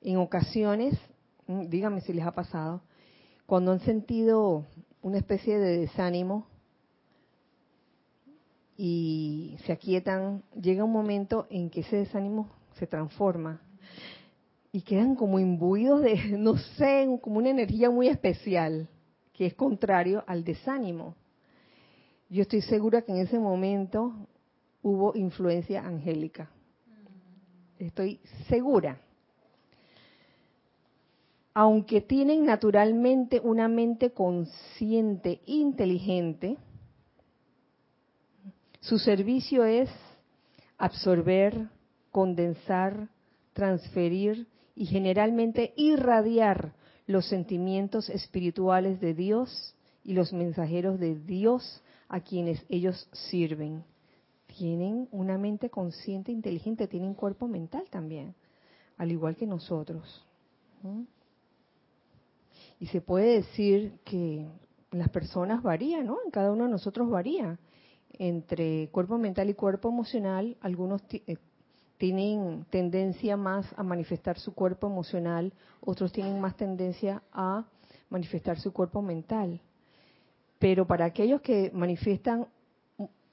[0.00, 0.98] en ocasiones,
[1.46, 2.82] mm, díganme si les ha pasado,
[3.46, 4.64] cuando han sentido
[5.02, 6.46] una especie de desánimo
[8.76, 12.48] y se aquietan, llega un momento en que ese desánimo
[12.78, 13.60] se transforma
[14.70, 18.88] y quedan como imbuidos de, no sé, como una energía muy especial
[19.42, 21.16] que es contrario al desánimo.
[22.30, 24.14] Yo estoy segura que en ese momento
[24.82, 26.48] hubo influencia angélica.
[27.76, 29.00] Estoy segura.
[31.54, 36.56] Aunque tienen naturalmente una mente consciente, inteligente,
[38.78, 39.90] su servicio es
[40.78, 41.68] absorber,
[42.12, 43.08] condensar,
[43.54, 46.74] transferir y generalmente irradiar
[47.06, 49.74] los sentimientos espirituales de Dios
[50.04, 53.84] y los mensajeros de Dios a quienes ellos sirven.
[54.46, 58.34] Tienen una mente consciente, inteligente, tienen cuerpo mental también,
[58.98, 60.24] al igual que nosotros.
[62.78, 64.46] Y se puede decir que
[64.90, 66.18] las personas varían, ¿no?
[66.24, 67.58] En cada uno de nosotros varía.
[68.18, 71.38] Entre cuerpo mental y cuerpo emocional, algunos eh,
[72.02, 77.64] tienen tendencia más a manifestar su cuerpo emocional, otros tienen más tendencia a
[78.10, 79.60] manifestar su cuerpo mental.
[80.58, 82.48] Pero para aquellos que manifiestan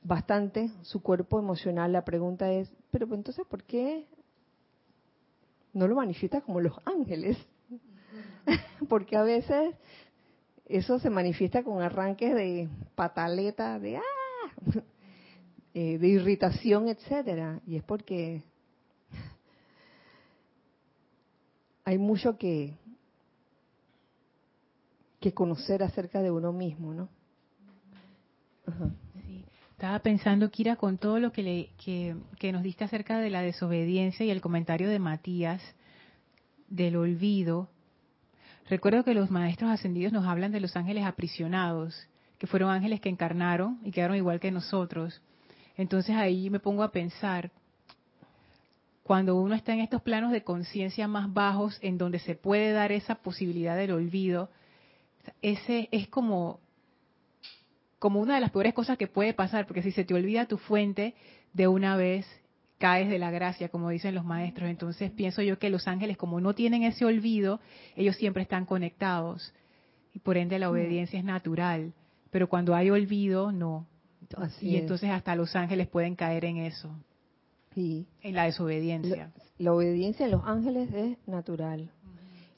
[0.03, 4.05] bastante su cuerpo emocional, la pregunta es, pero entonces, ¿por qué
[5.73, 7.39] no lo manifiesta como los ángeles?
[8.87, 9.73] Porque a veces
[10.67, 14.01] eso se manifiesta con arranques de pataleta, de ¡ah!
[15.75, 18.41] Eh, de irritación, etcétera, y es porque
[21.85, 22.77] hay mucho que,
[25.19, 27.09] que conocer acerca de uno mismo, ¿no?
[29.71, 33.41] Estaba pensando, Kira, con todo lo que, le, que, que nos diste acerca de la
[33.41, 35.61] desobediencia y el comentario de Matías
[36.67, 37.69] del olvido.
[38.69, 42.07] Recuerdo que los maestros ascendidos nos hablan de los ángeles aprisionados,
[42.37, 45.21] que fueron ángeles que encarnaron y quedaron igual que nosotros.
[45.77, 47.51] Entonces ahí me pongo a pensar,
[49.09, 52.91] cuando uno está en estos planos de conciencia más bajos, en donde se puede dar
[52.91, 54.51] esa posibilidad del olvido,
[55.41, 56.59] ese es como,
[57.97, 60.59] como una de las peores cosas que puede pasar, porque si se te olvida tu
[60.59, 61.15] fuente,
[61.53, 62.27] de una vez
[62.77, 64.69] caes de la gracia, como dicen los maestros.
[64.69, 67.59] Entonces pienso yo que los ángeles, como no tienen ese olvido,
[67.95, 69.55] ellos siempre están conectados.
[70.13, 71.93] Y por ende la obediencia es natural.
[72.29, 73.87] Pero cuando hay olvido, no.
[74.37, 74.81] Así y es.
[74.83, 76.95] entonces hasta los ángeles pueden caer en eso,
[77.79, 78.07] Sí.
[78.21, 79.31] en la desobediencia.
[79.57, 81.89] La, la obediencia en los ángeles es natural.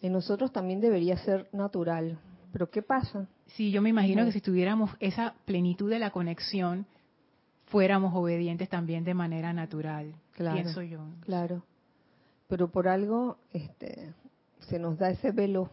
[0.02, 2.18] En nosotros también debería ser natural.
[2.52, 3.28] Pero ¿qué pasa?
[3.56, 6.86] Sí, yo me imagino que si tuviéramos esa plenitud de la conexión,
[7.68, 10.56] fuéramos obedientes también de manera natural, Claro.
[10.56, 11.00] pienso yo.
[11.22, 11.64] Claro.
[12.48, 14.14] Pero por algo este,
[14.68, 15.70] se nos da ese velo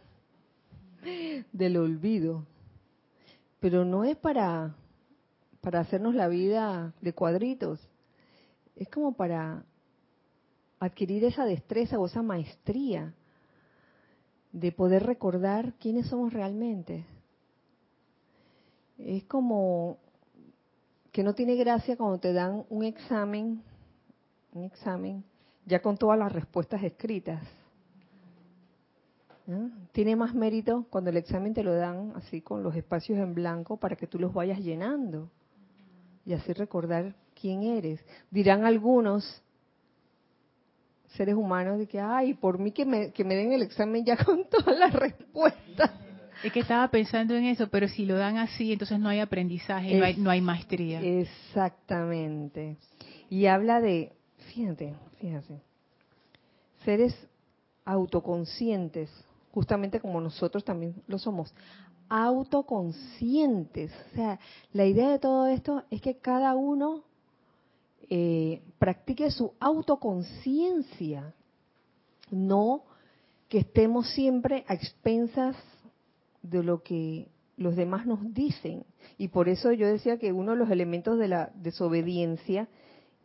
[1.53, 2.44] del olvido.
[3.61, 4.74] Pero no es para,
[5.61, 7.80] para hacernos la vida de cuadritos.
[8.79, 9.64] Es como para
[10.79, 13.12] adquirir esa destreza o esa maestría
[14.53, 17.05] de poder recordar quiénes somos realmente.
[18.97, 19.99] Es como
[21.11, 23.62] que no tiene gracia cuando te dan un examen,
[24.53, 25.24] un examen
[25.66, 27.43] ya con todas las respuestas escritas.
[29.91, 33.76] Tiene más mérito cuando el examen te lo dan así con los espacios en blanco
[33.76, 35.31] para que tú los vayas llenando
[36.24, 38.05] y así recordar quién eres.
[38.30, 39.43] Dirán algunos
[41.09, 44.16] seres humanos de que, ay, por mí que me, que me den el examen ya
[44.24, 45.91] con todas las respuestas.
[46.43, 49.97] Es que estaba pensando en eso, pero si lo dan así, entonces no hay aprendizaje,
[49.97, 51.01] no, hay, no hay maestría.
[51.01, 52.76] Exactamente.
[53.28, 54.12] Y habla de,
[54.55, 55.61] fíjate, fíjate,
[56.84, 57.12] seres
[57.84, 59.11] autoconscientes,
[59.51, 61.53] justamente como nosotros también lo somos,
[62.09, 63.93] autoconscientes.
[64.12, 64.39] O sea,
[64.72, 67.03] la idea de todo esto es que cada uno
[68.11, 71.35] eh, practique su autoconciencia,
[72.31, 72.85] no
[73.49, 75.57] que estemos siempre a expensas
[76.43, 78.85] de lo que los demás nos dicen.
[79.17, 82.69] Y por eso yo decía que uno de los elementos de la desobediencia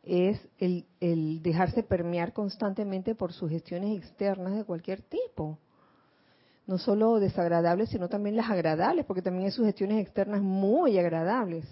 [0.04, 5.60] es el, el dejarse permear constantemente por sugestiones externas de cualquier tipo.
[6.66, 11.66] No solo desagradables, sino también las agradables, porque también hay sugestiones externas muy agradables.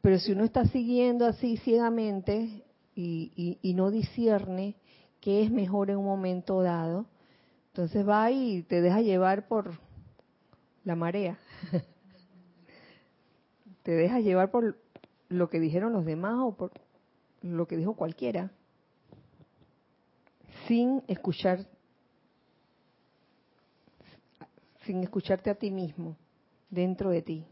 [0.00, 4.74] Pero si uno está siguiendo así ciegamente y, no discierne
[5.20, 7.06] qué es mejor en un momento dado,
[7.68, 9.78] entonces va y te deja llevar por
[10.84, 11.38] la marea.
[13.82, 14.78] te deja llevar por
[15.28, 16.72] lo que dijeron los demás o por
[17.42, 18.50] lo que dijo cualquiera,
[20.66, 21.66] sin escuchar,
[24.84, 26.16] sin escucharte a ti mismo,
[26.70, 27.46] dentro de ti.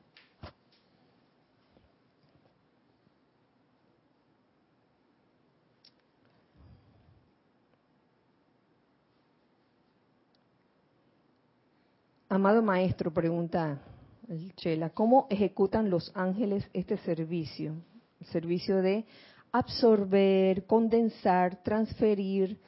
[12.29, 13.81] Amado maestro, pregunta
[14.29, 17.77] el Chela, ¿cómo ejecutan los ángeles este servicio?
[18.21, 19.05] El servicio de
[19.53, 22.59] absorber, condensar, transferir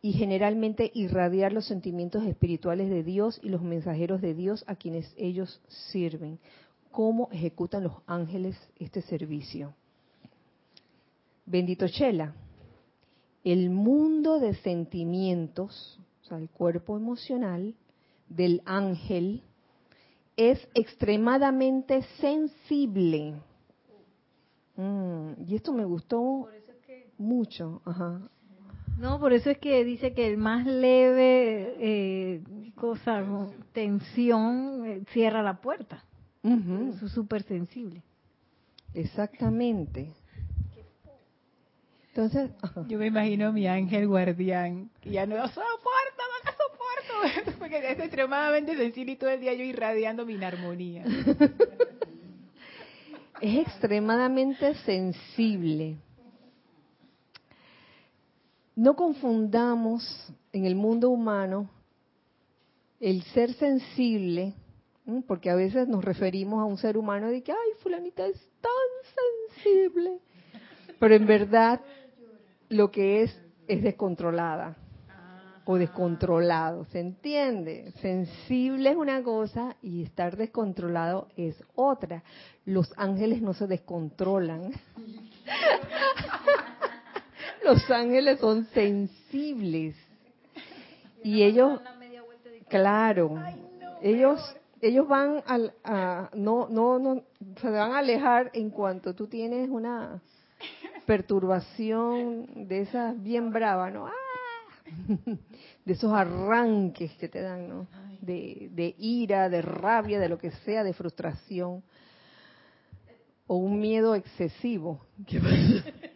[0.00, 5.12] y generalmente irradiar los sentimientos espirituales de Dios y los mensajeros de Dios a quienes
[5.18, 5.60] ellos
[5.92, 6.38] sirven.
[6.90, 9.74] ¿Cómo ejecutan los ángeles este servicio?
[11.44, 12.34] Bendito Chela,
[13.44, 17.74] el mundo de sentimientos, o sea, el cuerpo emocional
[18.28, 19.42] del ángel,
[20.36, 23.34] es extremadamente sensible.
[24.76, 26.48] Mm, y esto me gustó
[27.18, 27.80] mucho.
[27.84, 28.20] Ajá.
[28.98, 32.42] No, por eso es que dice que el más leve eh,
[32.74, 33.52] cosa, ¿no?
[33.72, 36.04] tensión, eh, cierra la puerta.
[36.42, 38.02] Eso es súper sensible.
[38.94, 40.12] Exactamente.
[42.08, 42.86] Entonces, ajá.
[42.88, 45.80] Yo me imagino a mi ángel guardián, que ya no soporto,
[47.58, 51.04] porque es extremadamente sensible y todo el día yo irradiando mi inarmonía.
[53.40, 55.96] es extremadamente sensible.
[58.74, 61.70] No confundamos en el mundo humano
[63.00, 64.54] el ser sensible,
[65.26, 69.52] porque a veces nos referimos a un ser humano de que, ay, fulanita es tan
[69.54, 70.18] sensible,
[70.98, 71.80] pero en verdad
[72.68, 74.76] lo que es es descontrolada.
[75.68, 77.92] O descontrolado, ¿se entiende?
[78.00, 82.22] Sensible es una cosa y estar descontrolado es otra.
[82.64, 84.70] Los ángeles no se descontrolan.
[87.64, 89.96] Los ángeles son sensibles.
[91.24, 91.80] Y ellos,
[92.68, 93.34] claro,
[94.00, 94.40] ellos
[94.80, 97.22] ellos van al, a, no, no, no,
[97.60, 100.22] se van a alejar en cuanto tú tienes una
[101.06, 104.06] perturbación de esas bien brava, ¿no?
[104.06, 104.25] ¡Ah!
[105.84, 107.86] De esos arranques que te dan, ¿no?
[108.20, 111.82] De, de ira, de rabia, de lo que sea, de frustración.
[113.46, 115.00] O un miedo excesivo.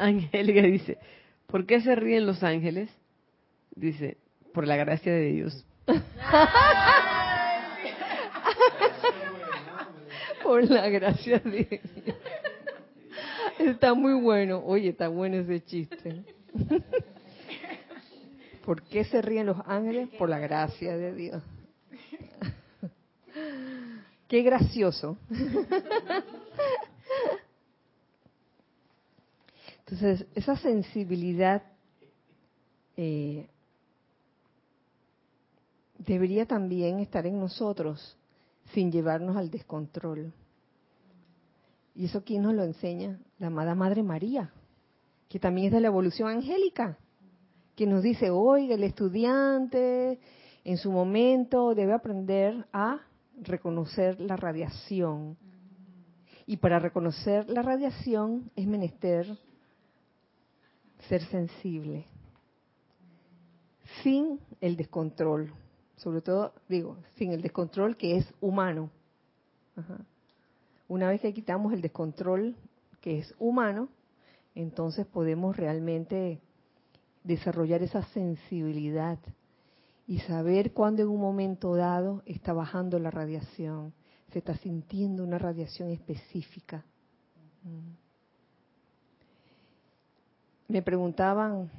[0.00, 0.98] Angélica dice,
[1.46, 2.90] ¿por qué se ríen los ángeles?
[3.74, 4.16] Dice,
[4.52, 5.66] por la gracia de Dios.
[10.42, 11.80] por la gracia de Dios.
[13.60, 14.62] Está muy bueno.
[14.64, 16.24] Oye, está bueno ese chiste.
[18.64, 20.08] ¿Por qué se ríen los ángeles?
[20.18, 21.42] Por la gracia de Dios.
[24.28, 25.18] Qué gracioso.
[29.80, 31.62] Entonces, esa sensibilidad
[32.96, 33.48] eh,
[35.98, 38.16] debería también estar en nosotros
[38.72, 40.32] sin llevarnos al descontrol.
[41.94, 43.18] ¿Y eso quién nos lo enseña?
[43.40, 44.52] La amada Madre María,
[45.28, 46.98] que también es de la evolución angélica,
[47.74, 50.20] que nos dice, oiga, el estudiante
[50.62, 53.00] en su momento debe aprender a
[53.40, 55.38] reconocer la radiación.
[56.46, 59.26] Y para reconocer la radiación es menester
[61.08, 62.04] ser sensible,
[64.02, 65.50] sin el descontrol,
[65.96, 68.90] sobre todo, digo, sin el descontrol que es humano.
[70.88, 72.54] Una vez que quitamos el descontrol
[73.00, 73.88] que es humano,
[74.54, 76.40] entonces podemos realmente
[77.24, 79.18] desarrollar esa sensibilidad
[80.06, 83.92] y saber cuándo en un momento dado está bajando la radiación,
[84.32, 86.84] se está sintiendo una radiación específica.
[87.62, 87.92] Mm.
[90.72, 91.70] Me preguntaban,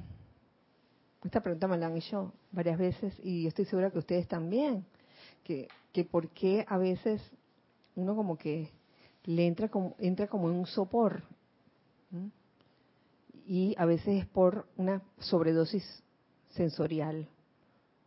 [1.24, 4.86] esta pregunta me la han hecho varias veces y yo estoy segura que ustedes también,
[5.44, 7.22] que, que por qué a veces
[7.96, 8.70] uno como que
[9.26, 11.24] le entra como, entra como en un sopor
[13.46, 15.84] y a veces es por una sobredosis
[16.50, 17.28] sensorial.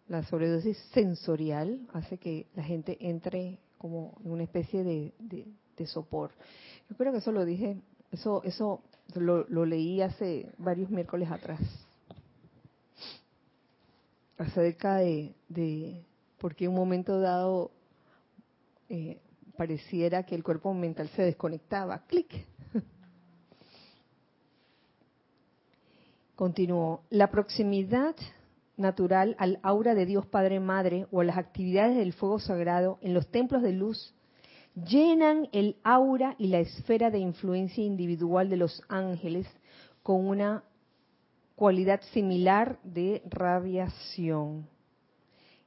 [0.09, 6.31] La sobredosis sensorial hace que la gente entre como en una especie de, de, sopor.
[6.89, 7.77] Yo creo que eso lo dije,
[8.11, 8.83] eso, eso
[9.15, 11.61] lo, lo leí hace varios miércoles atrás
[14.39, 16.05] acerca de, de
[16.39, 17.71] por qué un momento dado
[18.89, 19.21] eh,
[19.57, 22.05] pareciera que el cuerpo mental se desconectaba.
[22.07, 22.47] Clic.
[26.35, 27.03] Continuó.
[27.11, 28.17] La proximidad
[28.77, 33.15] natural al aura de Dios Padre Madre o a las actividades del fuego sagrado en
[33.15, 34.15] los templos de luz
[34.75, 39.47] llenan el aura y la esfera de influencia individual de los ángeles
[40.03, 40.65] con una
[41.55, 44.69] cualidad similar de radiación.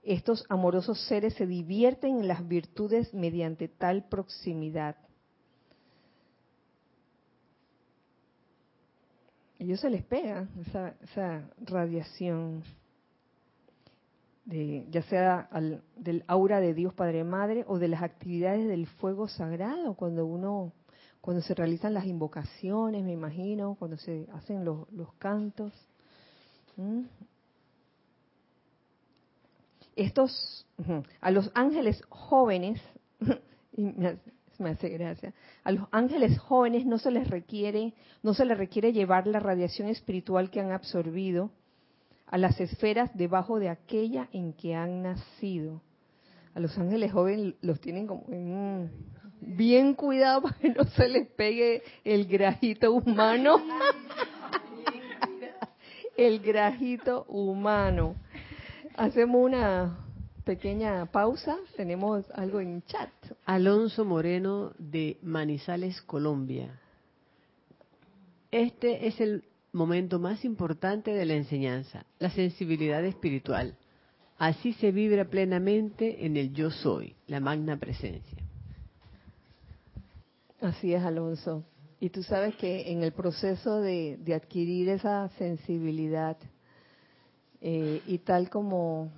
[0.07, 4.95] Estos amorosos seres se divierten en las virtudes mediante tal proximidad.
[9.59, 10.47] ellos se les pega
[11.01, 12.63] esa, radiación,
[14.45, 15.49] de, ya sea
[15.95, 20.71] del aura de Dios Padre Madre o de las actividades del fuego sagrado, cuando uno,
[21.21, 24.87] cuando se realizan las invocaciones, me imagino, cuando se hacen los,
[25.17, 25.73] cantos.
[29.97, 30.65] Estos,
[31.21, 32.79] a los ángeles jóvenes,
[34.59, 35.33] me hace gracia,
[35.63, 39.89] a los ángeles jóvenes no se les requiere, no se les requiere llevar la radiación
[39.89, 41.49] espiritual que han absorbido
[42.27, 45.81] a las esferas debajo de aquella en que han nacido.
[46.53, 48.23] A los ángeles jóvenes los tienen como
[49.41, 53.57] bien cuidado para que no se les pegue el grajito humano.
[56.17, 58.15] el grajito humano.
[58.97, 59.97] Hacemos una
[60.43, 61.55] pequeña pausa.
[61.75, 63.11] Tenemos algo en chat.
[63.45, 66.79] Alonso Moreno de Manizales, Colombia.
[68.49, 73.77] Este es el momento más importante de la enseñanza, la sensibilidad espiritual.
[74.39, 78.37] Así se vibra plenamente en el yo soy, la magna presencia.
[80.59, 81.63] Así es, Alonso.
[81.99, 86.37] Y tú sabes que en el proceso de, adquirir esa sensibilidad,
[87.61, 89.11] eh, y tal como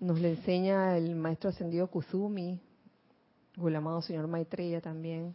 [0.00, 2.58] nos le enseña el maestro ascendido Kuzumi,
[3.60, 5.34] o el amado señor Maitreya también,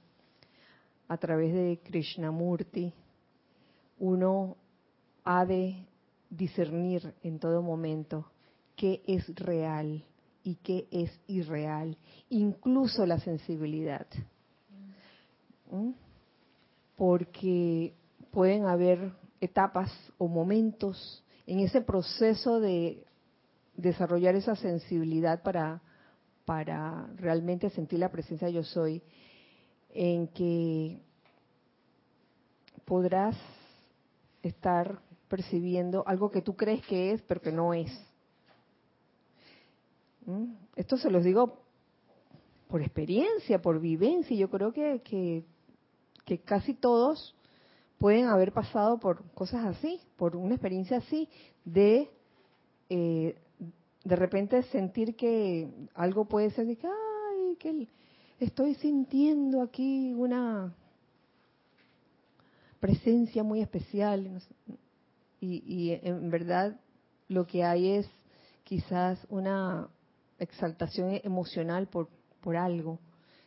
[1.08, 2.94] a través de Krishnamurti,
[4.00, 4.58] uno
[5.24, 5.86] ha de
[6.30, 8.30] discernir en todo momento
[8.76, 10.04] qué es real
[10.44, 11.98] y qué es irreal,
[12.30, 14.08] incluso la sensibilidad.
[15.72, 15.92] ¿Mm?
[16.96, 17.94] Porque
[18.32, 23.06] pueden haber etapas o momentos en ese proceso de
[23.76, 25.82] desarrollar esa sensibilidad para,
[26.46, 29.02] para realmente sentir la presencia de yo soy,
[29.90, 31.02] en que
[32.86, 33.36] podrás
[34.44, 37.92] estar percibiendo algo que tú crees que es, pero que no es.
[40.26, 40.54] ¿Mm?
[40.76, 41.62] Esto se los digo
[42.68, 44.36] por experiencia, por vivencia.
[44.36, 45.46] Yo creo que, que,
[46.26, 47.37] que casi todos
[47.98, 51.30] pueden haber pasado por cosas así, por una experiencia así,
[51.66, 52.10] de
[52.90, 53.36] eh,
[54.04, 57.88] de repente sentir que algo puede ser de que, ay, que
[58.40, 60.74] estoy sintiendo aquí una
[62.80, 64.42] presencia muy especial.
[65.42, 66.80] Y, y en verdad
[67.28, 68.10] lo que hay es
[68.64, 69.90] quizás una
[70.40, 72.08] exaltación emocional por,
[72.42, 73.00] por algo.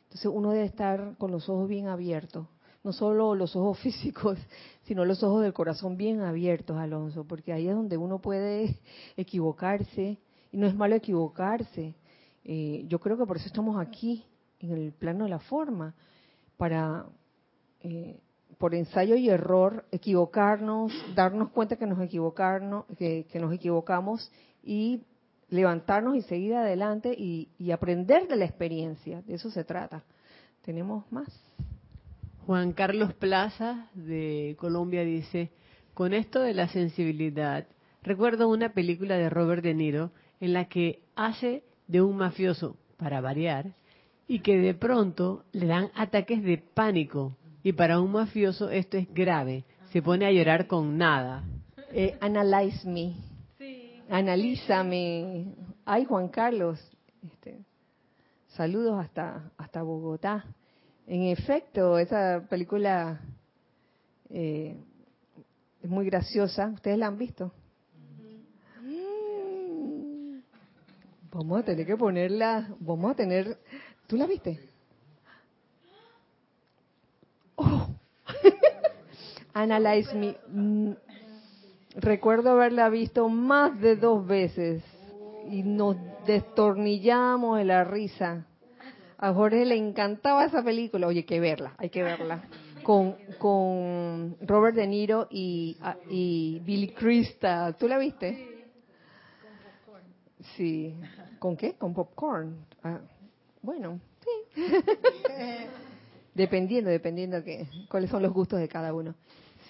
[0.04, 2.46] Entonces uno debe estar con los ojos bien abiertos
[2.82, 4.38] no solo los ojos físicos,
[4.82, 8.78] sino los ojos del corazón bien abiertos, Alonso, porque ahí es donde uno puede
[9.16, 10.18] equivocarse,
[10.52, 11.94] y no es malo equivocarse.
[12.44, 14.24] Eh, yo creo que por eso estamos aquí,
[14.58, 15.94] en el plano de la forma,
[16.56, 17.06] para,
[17.82, 18.20] eh,
[18.58, 24.30] por ensayo y error, equivocarnos, darnos cuenta que nos, equivocarnos, que, nos equivocamos
[24.62, 25.02] y
[25.48, 29.22] levantarnos y seguir adelante y, y aprender de la experiencia.
[29.22, 30.04] De eso se trata.
[30.62, 31.28] ¿Tenemos más?
[32.46, 35.50] Juan Carlos Plaza de Colombia dice,
[35.94, 37.66] con esto de la sensibilidad,
[38.02, 40.10] recuerdo una película de Robert De Niro
[40.40, 43.74] en la que hace de un mafioso, para variar,
[44.26, 47.36] y que de pronto le dan ataques de pánico.
[47.62, 51.44] Y para un mafioso esto es grave, se pone a llorar con nada.
[51.92, 53.14] Eh, analyze me.
[54.08, 55.54] Analízame.
[55.84, 56.80] Ay, Juan Carlos.
[57.22, 57.60] Este,
[58.48, 60.44] saludos hasta, hasta Bogotá.
[61.10, 63.18] En efecto, esa película
[64.28, 64.76] eh,
[65.82, 66.68] es muy graciosa.
[66.68, 67.50] ¿Ustedes la han visto?
[68.80, 70.38] Mm.
[71.32, 73.58] Vamos a tener que ponerla, vamos a tener...
[74.06, 74.60] ¿Tú la viste?
[77.56, 77.88] Oh.
[79.52, 80.36] Analyze Me.
[80.46, 80.92] Mm.
[81.96, 84.84] Recuerdo haberla visto más de dos veces
[85.50, 88.46] y nos destornillamos de la risa.
[89.22, 91.06] A Jorge le encantaba esa película.
[91.06, 92.42] Oye, hay que verla, hay que verla.
[92.82, 97.76] Con, con Robert De Niro y, ah, y Billy Crystal.
[97.76, 98.66] ¿Tú la viste?
[100.56, 100.94] Sí.
[101.38, 101.74] ¿Con qué?
[101.74, 102.64] Con popcorn.
[102.82, 103.00] Ah,
[103.60, 104.62] bueno, sí.
[106.34, 109.14] dependiendo, dependiendo que, cuáles son los gustos de cada uno.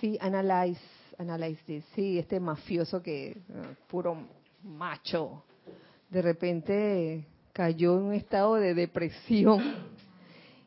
[0.00, 0.80] Sí, analyze,
[1.18, 1.84] analyze this.
[1.96, 4.16] Sí, este mafioso que ah, puro
[4.62, 5.42] macho.
[6.08, 9.62] De repente cayó en un estado de depresión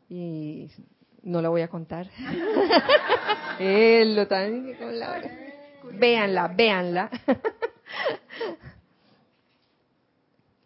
[0.09, 0.69] y
[1.23, 2.09] no la voy a contar.
[3.59, 5.21] Él lo también con la
[5.99, 7.09] Véanla, véanla.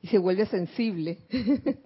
[0.02, 1.18] y se vuelve sensible.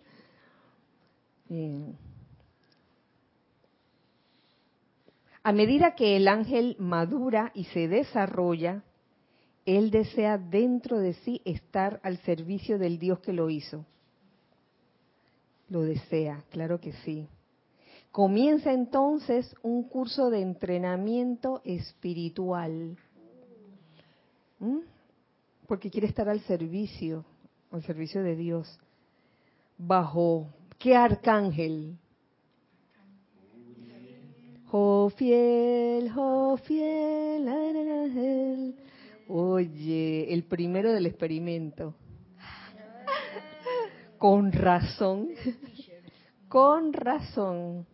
[5.43, 8.84] A medida que el ángel madura y se desarrolla,
[9.65, 13.86] él desea dentro de sí estar al servicio del Dios que lo hizo
[15.72, 17.28] lo desea, claro que sí.
[18.11, 22.97] Comienza entonces un curso de entrenamiento espiritual,
[25.65, 27.24] porque quiere estar al servicio,
[27.72, 28.78] al servicio de Dios.
[29.78, 31.97] ¿Bajo qué arcángel?
[34.67, 37.49] Jofiel, Jofiel.
[39.30, 41.95] Oye, el primero del experimento.
[44.22, 45.30] Con razón,
[46.47, 47.88] con razón,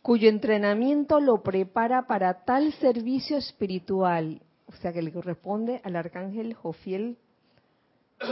[0.00, 6.54] cuyo entrenamiento lo prepara para tal servicio espiritual, o sea que le corresponde al arcángel
[6.54, 7.18] Jofiel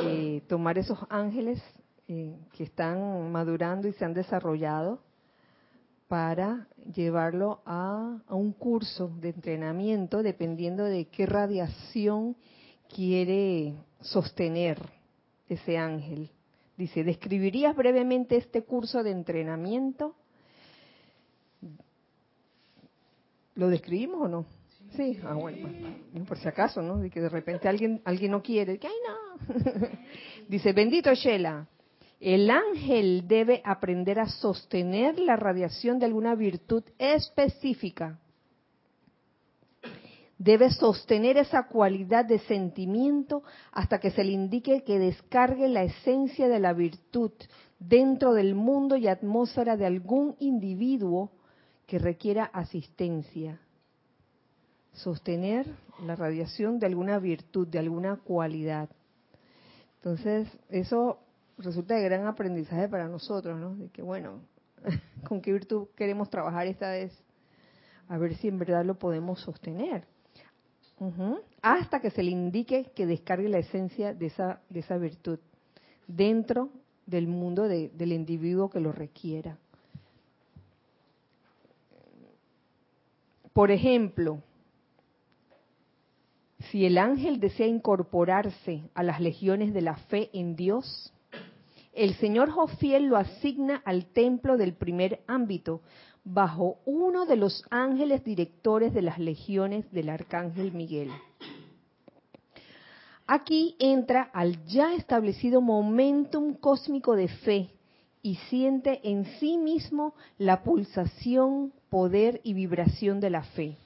[0.04, 1.60] eh, tomar esos ángeles
[2.06, 5.00] eh, que están madurando y se han desarrollado
[6.06, 12.36] para llevarlo a, a, un curso de entrenamiento dependiendo de qué radiación
[12.88, 14.78] quiere sostener
[15.48, 16.30] ese ángel.
[16.80, 20.14] Dice, ¿describirías brevemente este curso de entrenamiento?
[23.54, 24.46] ¿Lo describimos o no?
[24.96, 25.68] Sí, ah, bueno,
[26.10, 26.96] pues, por si acaso, ¿no?
[26.96, 29.90] De que de repente alguien, alguien no quiere, que ay no.
[30.48, 31.68] Dice, bendito Shela,
[32.18, 38.18] el ángel debe aprender a sostener la radiación de alguna virtud específica.
[40.40, 46.48] Debe sostener esa cualidad de sentimiento hasta que se le indique que descargue la esencia
[46.48, 47.30] de la virtud
[47.78, 51.30] dentro del mundo y atmósfera de algún individuo
[51.86, 53.60] que requiera asistencia.
[54.92, 55.66] Sostener
[56.06, 58.88] la radiación de alguna virtud, de alguna cualidad.
[59.96, 61.18] Entonces, eso
[61.58, 63.76] resulta de gran aprendizaje para nosotros, ¿no?
[63.76, 64.40] De que, bueno,
[65.28, 67.12] ¿con qué virtud queremos trabajar esta vez?
[68.08, 70.06] A ver si en verdad lo podemos sostener
[71.62, 75.38] hasta que se le indique que descargue la esencia de esa, de esa virtud
[76.06, 76.70] dentro
[77.06, 79.58] del mundo del individuo que lo requiera.
[83.52, 84.42] Por ejemplo,
[86.70, 91.12] si el ángel desea incorporarse a las legiones de la fe en Dios,
[91.92, 95.80] el señor Jofiel lo asigna al templo del primer ámbito,
[96.24, 101.10] bajo uno de los ángeles directores de las legiones del arcángel Miguel.
[103.26, 107.70] Aquí entra al ya establecido momentum cósmico de fe
[108.22, 113.76] y siente en sí mismo la pulsación, poder y vibración de la fe.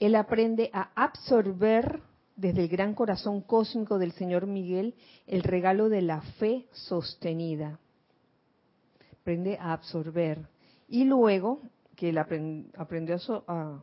[0.00, 2.00] Él aprende a absorber
[2.34, 4.94] desde el gran corazón cósmico del Señor Miguel
[5.26, 7.78] el regalo de la fe sostenida.
[9.20, 10.46] Aprende a absorber
[10.88, 11.60] y luego
[11.96, 13.16] que él aprendió
[13.48, 13.82] a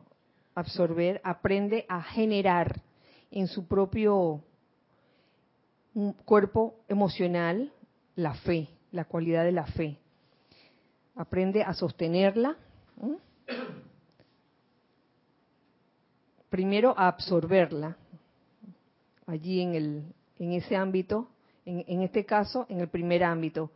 [0.54, 2.80] absorber, aprende a generar
[3.30, 4.42] en su propio
[6.24, 7.72] cuerpo emocional
[8.16, 9.98] la fe, la cualidad de la fe.
[11.16, 12.56] Aprende a sostenerla.
[16.48, 17.96] Primero a absorberla
[19.26, 20.04] allí en, el,
[20.38, 21.28] en ese ámbito,
[21.64, 23.70] en, en este caso, en el primer ámbito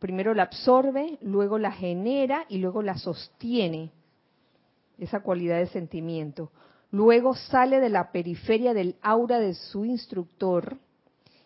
[0.00, 3.92] primero la absorbe, luego la genera y luego la sostiene,
[4.98, 6.50] esa cualidad de sentimiento.
[6.90, 10.78] Luego sale de la periferia del aura de su instructor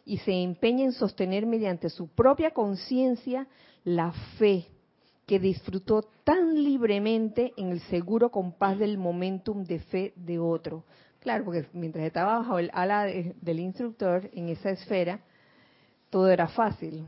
[0.06, 3.46] y se empeña en sostener mediante su propia conciencia
[3.82, 4.66] la fe
[5.26, 10.84] que disfrutó tan libremente en el seguro compás del momentum de fe de otro.
[11.20, 15.20] Claro, porque mientras estaba bajo el ala del instructor en esa esfera,
[16.10, 17.04] todo era fácil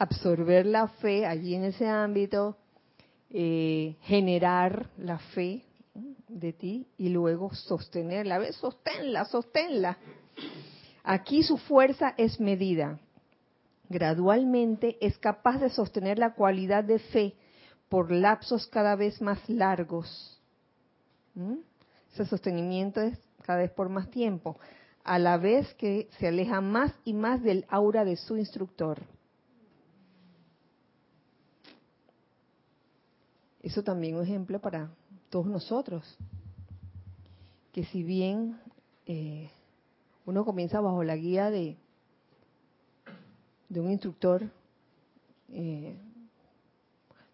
[0.00, 2.56] absorber la fe allí en ese ámbito,
[3.28, 5.62] eh, generar la fe
[6.26, 8.38] de ti y luego sostenerla.
[8.38, 8.56] ¿Ves?
[8.56, 9.98] Sosténla, sosténla.
[11.04, 12.98] Aquí su fuerza es medida.
[13.90, 17.34] Gradualmente es capaz de sostener la cualidad de fe
[17.90, 20.40] por lapsos cada vez más largos.
[21.34, 21.56] ¿Mm?
[22.14, 24.58] Ese sostenimiento es cada vez por más tiempo,
[25.04, 29.02] a la vez que se aleja más y más del aura de su instructor.
[33.62, 34.90] Eso también es un ejemplo para
[35.28, 36.16] todos nosotros,
[37.72, 38.58] que si bien
[39.06, 39.50] eh,
[40.26, 41.76] uno comienza bajo la guía de,
[43.74, 44.50] un instructor,
[45.50, 45.94] eh,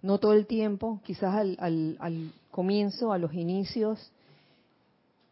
[0.02, 4.12] no todo el tiempo, quizás al comienzo, a los inicios,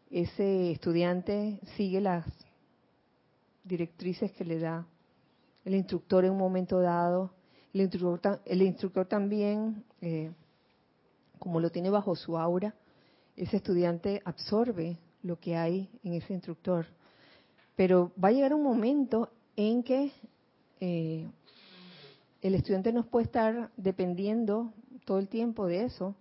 [0.09, 2.25] ese estudiante sigue las
[3.63, 4.85] directrices que le da
[5.65, 7.31] el instructor en un momento dado.
[7.73, 10.31] El instructor, el instructor también eh,
[11.39, 12.73] como lo tiene bajo su aura,
[13.35, 16.85] ese estudiante absorbe lo que hay en ese instructor.
[17.75, 20.11] Pero va a llegar un momento en que
[20.79, 21.27] eh,
[22.41, 24.71] el estudiante nos puede estar dependiendo
[25.03, 26.15] todo el tiempo de eso,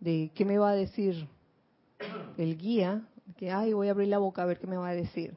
[0.00, 1.26] de qué me va a decir
[2.36, 3.02] el guía,
[3.36, 5.34] que, ay, voy a abrir la boca a ver qué me va a decir,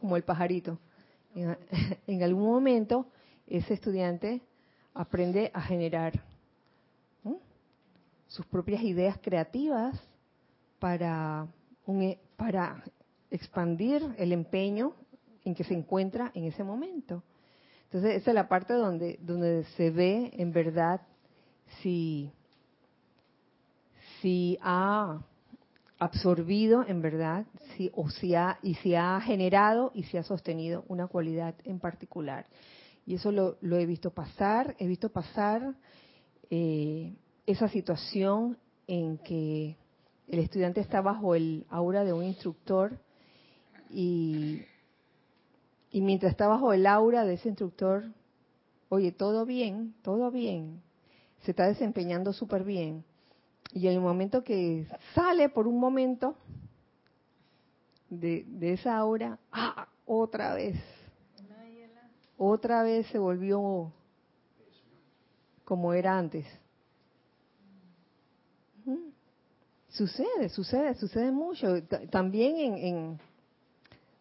[0.00, 0.78] como el pajarito.
[2.06, 3.06] en algún momento,
[3.46, 4.40] ese estudiante
[4.94, 6.24] aprende a generar
[8.36, 9.98] sus propias ideas creativas
[10.78, 11.46] para,
[11.88, 12.84] e, para
[13.30, 14.92] expandir el empeño
[15.44, 17.22] en que se encuentra en ese momento.
[17.84, 21.00] Entonces, esa es la parte donde, donde se ve en verdad
[21.80, 22.30] si,
[24.20, 25.22] si ha
[25.98, 30.84] absorbido en verdad si, o si ha, y si ha generado y si ha sostenido
[30.88, 32.44] una cualidad en particular.
[33.06, 35.74] Y eso lo, lo he visto pasar, he visto pasar
[36.50, 37.14] eh,
[37.46, 39.76] esa situación en que
[40.28, 42.98] el estudiante está bajo el aura de un instructor
[43.90, 44.62] y,
[45.92, 48.04] y mientras está bajo el aura de ese instructor,
[48.88, 50.82] oye, todo bien, todo bien,
[51.42, 53.04] se está desempeñando súper bien.
[53.72, 56.36] Y en el momento que sale por un momento
[58.10, 59.88] de, de esa aura, ¡ah!
[60.04, 60.76] otra vez,
[62.36, 63.92] otra vez se volvió
[65.64, 66.46] como era antes
[69.96, 71.82] Sucede, sucede, sucede mucho.
[72.10, 73.20] También en, en,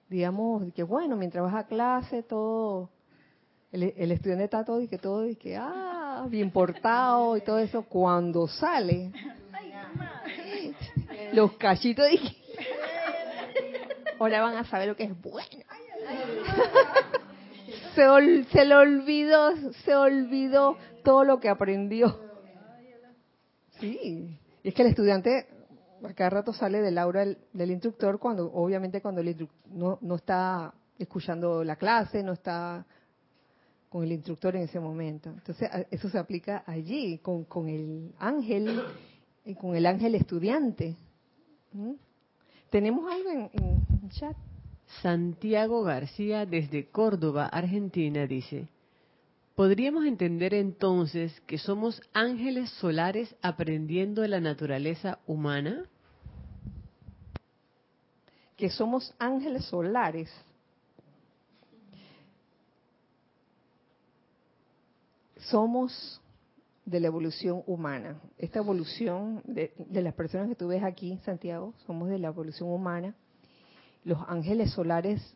[0.07, 2.89] digamos, que bueno, mientras vas a clase, todo,
[3.73, 7.83] el, estudiante está todo y que todo y que, ah, bien portado y todo eso.
[7.83, 9.11] Cuando sale,
[11.33, 12.37] los cachitos y que,
[14.17, 15.65] ahora van a saber lo que es bueno.
[17.95, 22.17] Se, se le olvidó, se olvidó todo lo que aprendió.
[23.81, 25.47] Sí, y es que el estudiante
[26.07, 30.15] a cada rato sale del aura del, instructor cuando, obviamente, cuando el instructor no, no
[30.15, 32.85] está escuchando la clase, no está
[33.89, 35.29] con el instructor en ese momento.
[35.29, 38.81] Entonces, eso se aplica allí, con, con el ángel,
[39.59, 40.95] con el ángel estudiante.
[41.71, 41.93] ¿Mm?
[42.69, 44.35] ¿Tenemos algo en, en chat?
[45.01, 48.67] Santiago García desde Córdoba, Argentina, dice,
[49.55, 55.85] ¿podríamos entender entonces que somos ángeles solares aprendiendo de la naturaleza humana?
[58.55, 60.29] Que somos ángeles solares.
[65.37, 66.21] Somos
[66.85, 68.19] de la evolución humana.
[68.37, 73.15] Esta evolución de, las personas que tú ves aquí, Santiago, somos de la evolución humana
[74.05, 75.35] los ángeles solares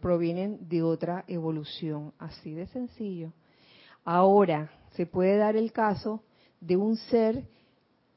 [0.00, 3.32] provienen de otra evolución, así de sencillo.
[4.04, 6.22] Ahora, se puede dar el caso
[6.60, 7.48] de un ser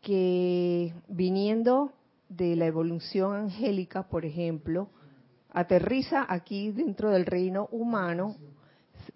[0.01, 1.93] que viniendo
[2.29, 4.89] de la evolución angélica, por ejemplo,
[5.51, 8.35] aterriza aquí dentro del reino humano.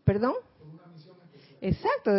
[0.04, 0.34] ¿Perdón?
[1.62, 2.12] Exacto.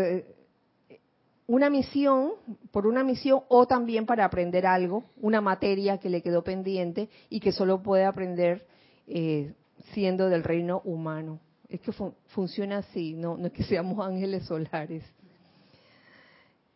[1.47, 2.32] Una misión,
[2.70, 7.41] por una misión o también para aprender algo, una materia que le quedó pendiente y
[7.41, 8.66] que solo puede aprender
[9.09, 9.55] eh,
[9.93, 11.41] siendo del reino humano.
[11.68, 11.93] Es que
[12.28, 15.05] funciona así, no, no es que seamos ángeles solares.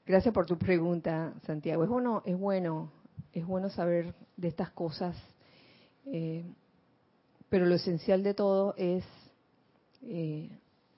[0.07, 1.85] Gracias por tu pregunta, Santiago.
[1.85, 2.91] Es bueno, es bueno,
[3.35, 5.17] es bueno saber de estas cosas,
[6.07, 6.45] eh,
[7.49, 9.05] pero lo esencial de todo es
[10.03, 10.51] eh,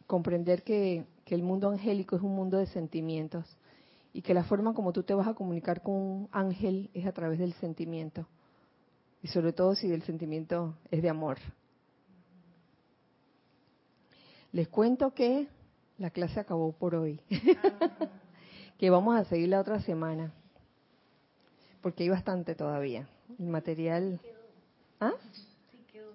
[0.06, 3.44] comprender que, que el mundo angélico es un mundo de sentimientos
[4.12, 7.12] y que la forma como tú te vas a comunicar con un ángel es a
[7.12, 8.26] través del sentimiento.
[9.22, 11.38] Y sobre todo si el sentimiento es de amor.
[14.52, 15.48] Les cuento que
[15.98, 17.20] la clase acabó por hoy.
[18.78, 20.32] que vamos a seguir la otra semana.
[21.86, 23.08] Porque hay bastante todavía.
[23.38, 24.20] El material.
[24.98, 25.12] ¿Ah?
[25.70, 26.10] Sí quedó.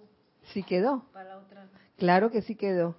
[0.52, 1.06] ¿Sí quedó?
[1.96, 2.98] Claro que sí quedó.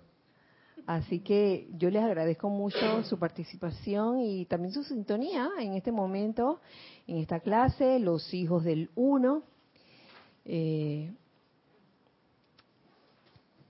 [0.86, 6.62] Así que yo les agradezco mucho su participación y también su sintonía en este momento,
[7.06, 9.42] en esta clase, los hijos del uno.
[10.46, 11.12] Eh,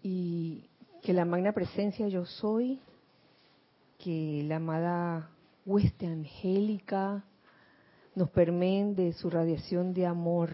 [0.05, 0.70] y
[1.03, 2.78] que la magna presencia yo soy,
[3.98, 5.28] que la amada
[5.66, 7.24] hueste angélica
[8.14, 10.50] nos permite su radiación de amor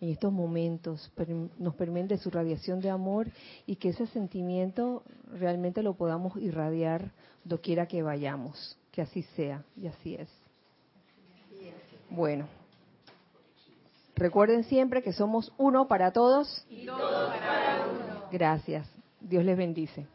[0.00, 1.10] en estos momentos,
[1.58, 3.30] nos permite su radiación de amor
[3.66, 7.12] y que ese sentimiento realmente lo podamos irradiar
[7.44, 8.76] doquiera que vayamos.
[8.92, 10.28] Que así sea y así es.
[12.10, 12.48] Bueno,
[14.16, 16.64] recuerden siempre que somos uno para todos.
[16.70, 18.24] Y todos para uno.
[18.30, 18.88] Gracias.
[19.20, 20.06] Dios les bendice.